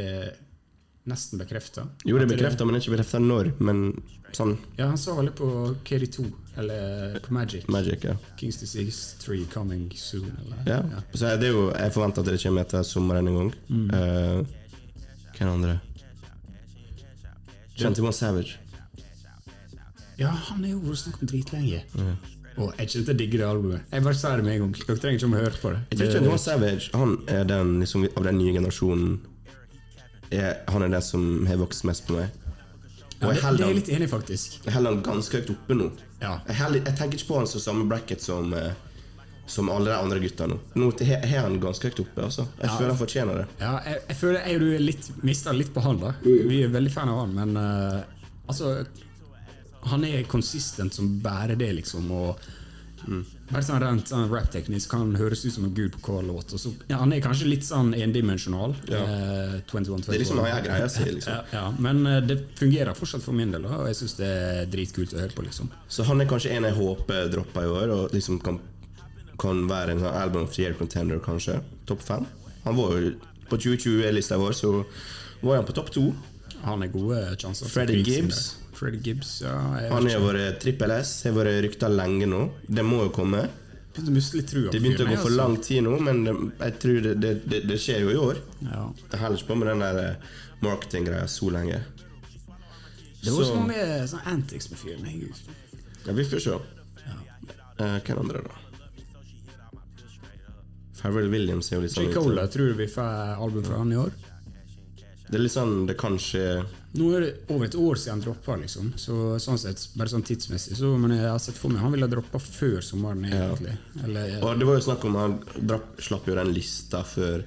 [1.07, 1.87] nesten bekrefta?
[2.05, 3.53] Jo, det er bekrefta, men ikke bekrefta når.
[3.63, 3.83] Men
[4.35, 5.47] sånn Ja, han sa vel på
[5.87, 6.27] KD2,
[6.61, 7.67] eller på Magic.
[7.71, 8.15] Magic, ja.
[8.39, 10.63] Kings Disease 3 coming soon, eller?
[10.67, 11.03] ja.
[11.13, 13.51] Så det er jo, jeg forventer at det kommer etter sommeren en gang.
[13.69, 13.89] Mm.
[13.91, 14.67] Uh,
[15.37, 15.79] hvem andre?
[17.77, 18.57] 21 Savage.
[20.17, 21.83] Ja, han er jo vært snakk om dritlenge.
[22.57, 23.81] Og jeg kjente jeg digger det albumet.
[23.93, 24.77] Jeg bare sa det med en gang.
[24.79, 25.81] Dere trenger ikke å høre på det.
[25.93, 29.19] Jeg tror 21 Savage han er den liksom, av den nye generasjonen
[30.31, 32.29] er, Han er den som har vokst mest på meg.
[33.19, 34.59] ja, det, det er jeg litt enig faktisk.
[34.65, 35.87] jeg holder han ganske høyt oppe nå.
[36.21, 36.35] Ja.
[36.47, 38.71] Jeg, heller, jeg tenker ikke på han som samme bracket som eh,
[39.47, 40.57] Som alle de andre gutta nå.
[40.75, 42.23] Nå har han ganske høyt oppe.
[42.25, 42.43] Altså.
[42.59, 43.45] Jeg føler han fortjener det.
[43.61, 46.09] Ja, jeg, jeg føler jeg og du litt, mista litt på han, da.
[46.25, 48.01] Vi er veldig fan av han, men uh,
[48.51, 48.73] altså
[49.87, 52.11] Han er konsistent som bærer det, liksom.
[52.11, 52.43] Og
[53.47, 56.51] bare sånn rent sånn rap-teknisk kan høres ut som en gud på hver låt.
[56.59, 58.75] Så, ja, han er kanskje litt sånn endimensjonal.
[58.91, 59.01] Ja.
[59.03, 61.05] eh, 21, Det er liksom han jeg greier si.
[61.17, 61.33] Liksom.
[61.33, 64.65] Ja, ja, men eh, det fungerer fortsatt for min del, og jeg syns det er
[64.73, 65.45] dritkult å høre på.
[65.47, 68.59] liksom Så han er kanskje en jeg håper dropper i år, og liksom kan,
[69.39, 71.61] kan være en sånn album of the year contender, kanskje.
[71.87, 72.27] Topp fem.
[72.65, 73.15] Han var jo
[73.47, 74.73] på 2020-lista vår, så
[75.41, 76.09] var han på topp to.
[76.65, 77.69] Han er gode sjanser.
[77.71, 78.57] Freddie Gibbs.
[78.77, 79.53] Freddie Gibbs, ja
[79.89, 82.43] Han har vært trippel S, har vært rykta lenge nå.
[82.69, 83.47] Det må jo komme.
[83.97, 86.33] Begynte å miste litt trua Det begynte å gå for lang tid nå, men det,
[86.61, 88.41] jeg tror det, det, det, det skjer jo i år.
[88.43, 88.67] altså.
[88.69, 88.83] Ja.
[89.15, 91.79] Jeg holder ikke på med den der eh, marketinggreia så lenge.
[93.23, 93.81] Det var Så- mange
[94.13, 95.09] sånn antics med fyren.
[96.05, 96.59] Ja, vi får se.
[97.77, 98.63] Eh, hvem andre, da?
[100.97, 102.13] Farrell Williams er jo litt sånn J.
[102.15, 104.13] Cole, tror du vi får album fra han i år?
[105.27, 106.43] Det er litt sånn Det kan skje
[106.97, 108.93] Nå er det over et år siden han droppa, liksom.
[108.97, 110.77] Så sånn sett, bare sånn tidsmessig.
[110.79, 113.75] Så, men jeg har sett for meg han ville ha droppa før sommeren, egentlig.
[114.05, 115.35] Eller, Og det var jo snakk om Han
[115.67, 117.43] drapp, slapp jo den lista før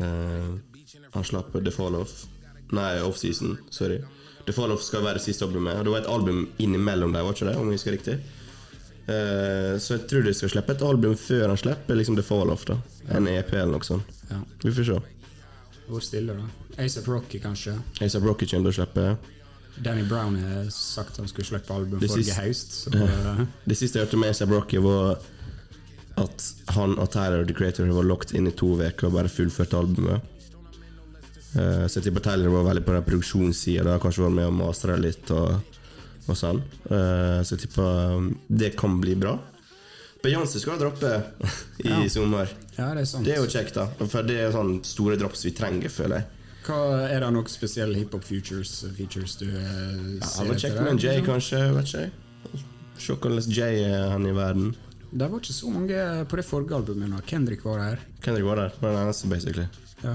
[0.00, 0.52] eh,
[1.16, 2.22] Han slapp The Fall Off.
[2.72, 3.58] Nei, Offseason.
[3.70, 3.98] Sorry.
[4.46, 5.76] The Fall Off skal være siste albumet.
[5.82, 7.56] Og det var et album innimellom der, var ikke det?
[7.60, 8.16] Om jeg husker riktig.
[9.10, 12.54] Eh, så jeg tror de skal slippe et album før han slipper liksom The Fall
[12.54, 12.64] Off.
[12.70, 12.78] da
[13.10, 14.08] En EP eller noe sånt.
[14.30, 14.40] ja.
[14.62, 15.00] Vi får se.
[15.88, 16.46] Hvor stille, da?
[16.82, 17.76] ASAP Rocky, kanskje?
[18.00, 19.06] ASAP Rocky kommer til å slippe.
[19.82, 22.76] Danny Brown har sagt han skulle slippe album Det forrige høst.
[23.68, 25.18] Det siste jeg hørte med ASAP Rocky, var
[26.20, 26.44] at
[26.76, 30.28] han og Tyler The Creator var locked inn i to uker og bare fullførte albumet.
[31.52, 34.54] Uh, så jeg tipper Tyler var veldig på den produksjonssida, da kanskje var med og
[34.60, 35.80] mastra litt og,
[36.28, 36.62] og sånn.
[36.88, 39.36] Uh, så jeg tipper um, det kan bli bra.
[40.22, 41.10] Beyoncé skal droppe
[41.82, 42.08] i Ja.
[42.08, 42.48] sommer.
[42.78, 43.24] ja, det er sant.
[43.26, 43.86] Det er jo kjekt, da.
[44.06, 46.26] For det er sånn store drops vi trenger, føler jeg.
[46.62, 50.92] Hva, er det noen spesielle hiphop features, features du eh, Ja, ser etter kjekt med
[50.92, 51.58] en Jay, kanskje.
[51.74, 52.62] Vet ikke.
[53.02, 54.76] Se hvordan Jay er han i verden.
[55.12, 57.26] Det var ikke så mange på det forrige albumet.
[57.26, 57.98] Kendrick var her.
[58.22, 58.70] Kendrick var der.
[58.80, 59.66] Den eneste, basically.
[60.04, 60.14] Ja.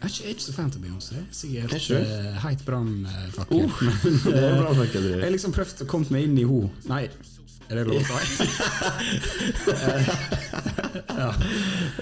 [0.00, 1.18] Jeg er ikke, jeg er ikke så fan av Beyoncé.
[1.32, 3.64] Sikkert Er ikke uh, heit brannfakkel.
[3.64, 3.80] Oh,
[4.24, 6.70] det er jeg har liksom prøvd å komme meg inn i henne.
[6.88, 7.02] Nei,
[7.70, 8.44] er det lov å si?
[11.20, 11.30] ja.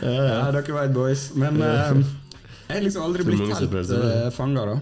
[0.03, 1.23] ja, dere veit, boys.
[1.37, 1.93] Men eh,
[2.69, 4.77] jeg har liksom aldri blitt helt uh, fanga, da.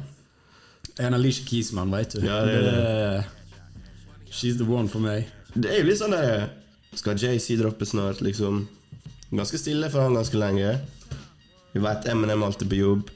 [1.06, 2.18] En Alicia Keys-mann, veit du.
[2.24, 3.24] Ja, det er Det-
[4.36, 5.24] She's the one for meg.
[5.54, 6.48] Det er jo litt sånn der
[6.96, 8.68] Skal JC droppe snart, liksom?
[9.32, 10.78] Ganske stille for han ganske lenge.
[11.72, 13.10] Vi vet Eminem alltid på jobb.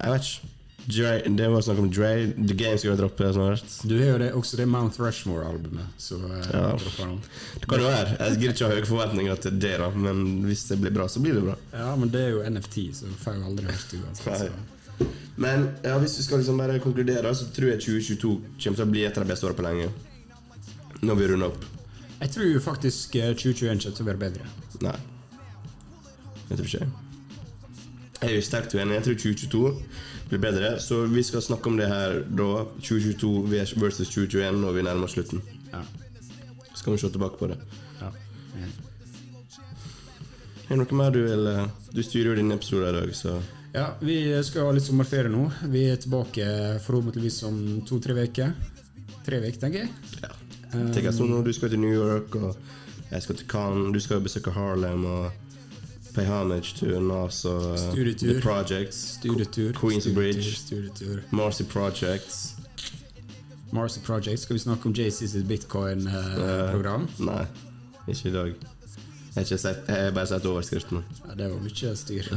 [0.00, 0.40] Jeg vet ikke.
[0.90, 2.10] Dre, det var snakk om Dre.
[2.36, 3.74] The Game skal droppe snart.
[3.86, 5.94] Du har jo det, også det Mount Rushmore-albumet.
[6.00, 6.64] Så uh, Ja.
[6.76, 7.16] dropper han.
[7.60, 8.16] Det kan jo være.
[8.18, 11.22] Jeg gidder ikke ha høye forventninger til det, da men hvis det blir bra, så
[11.24, 11.56] blir det bra.
[11.72, 14.76] Ja, men det er jo NFT, så får jeg jo aldri hørt det uansett.
[15.40, 18.90] Men ja, hvis vi skal liksom bare konkludere, så tror jeg 2022 kommer til å
[18.90, 19.90] bli et av de beste årene på lenge.
[21.00, 21.62] Når vi runder opp.
[22.20, 24.50] Jeg tror faktisk eh, 2021 kommer til å være bedre.
[24.84, 24.98] Nei.
[26.50, 26.90] Jeg tror ikke
[28.20, 28.94] Jeg er jo sterkt uenig.
[28.98, 29.70] Jeg tror 2022
[30.30, 30.74] blir bedre.
[30.80, 32.48] Så vi skal snakke om det her da.
[32.84, 33.30] 2022
[33.80, 35.40] versus 2021 når vi nærmer oss slutten.
[35.72, 35.80] Ja.
[36.74, 37.56] Så kan vi se tilbake på det.
[38.00, 38.10] ja.
[40.70, 43.32] Er det noe mer du vil eh, Du styrer jo din episode i dag, så
[43.74, 45.48] Ja, Vi skal ha litt sommerferie nå.
[45.72, 46.44] Vi er tilbake
[46.84, 47.58] forhåpentligvis om
[47.88, 48.52] to-tre uker.
[49.26, 49.90] Tre uker, tenker jeg.
[50.22, 50.30] ja.
[50.70, 52.54] Tenk at sånn du skal til New York, og
[53.10, 55.49] jeg skal til Cannes, du skal besøke Harlem og
[56.20, 58.32] pay homage to NASA, og eh, Studietur.
[58.32, 59.72] The Projects, Studietur.
[59.72, 60.54] Queensbridge.
[60.54, 61.20] Studietur.
[61.30, 62.54] Marcy Projects.
[63.72, 64.42] Marcy Projects.
[64.42, 67.08] Skal vi snakke om JC sitt bitcoin-program?
[67.18, 67.44] Nei,
[68.08, 68.54] ikke i dag.
[69.36, 71.04] Jeg har, sett, jeg har bare sett overskriften.
[71.28, 72.32] ja, det var mye styr.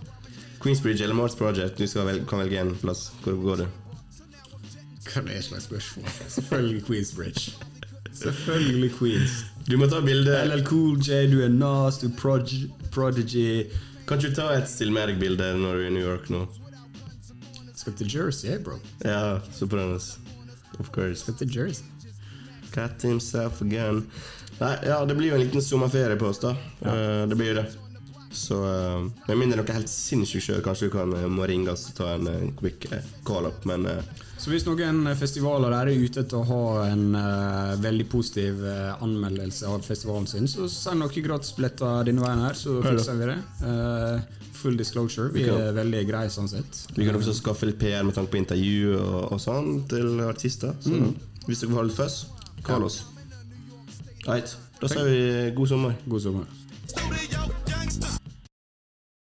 [0.62, 3.12] Queensbridge eller Mars Project, du vel, kan velge en plass.
[3.24, 3.66] Hvor går du?
[5.04, 6.08] Hva er slags spørsmål?
[6.28, 7.52] Selvfølgelig Queensbridge.
[8.14, 9.44] Selvfølgelig Queens.
[9.68, 10.34] Du må ta bilde.
[10.44, 12.50] LL Cool J, du er Nas, du er Prod
[12.94, 13.64] Prodigy.
[14.06, 16.44] Kan ikke du ta et still med deg-bilde når du er i New York nå?
[17.74, 18.78] Skal til Jersey, hey, bro.
[19.04, 20.18] Ja, Sopranos.
[20.78, 21.24] Of course.
[21.24, 21.84] Skal til Jersey.
[22.74, 24.04] Cut himself again.
[24.60, 26.54] Nei, ja, det blir jo en liten sommerferie på oss, da.
[26.84, 27.66] Eh, det blir jo det.
[28.34, 31.86] Så uh, med mindre noe helt sinnssykt skjer, kanskje vi kan, uh, må ringe oss
[31.92, 34.00] og ta en uh, quick eh, call-up, men eh,
[34.44, 38.90] Så hvis noen festivaler der er ute etter å ha en uh, veldig positiv uh,
[39.00, 43.38] anmeldelse av festivalen sin, så send noen gratisbilletter denne veien her, så fikser vi det.
[43.64, 45.32] Uh, full disclosure.
[45.32, 46.82] Vi er veldig greie sånn sett.
[46.92, 50.76] vi kan også skaffe litt PR med tanke på intervju og, og sånn til artister.
[50.84, 51.00] Så
[51.48, 52.20] hvis dere vil ha litt fuzz,
[52.68, 53.00] call oss.
[54.28, 54.58] Right.
[54.82, 55.20] Da sier vi
[55.56, 55.96] god sommer.
[56.04, 57.62] God sommer.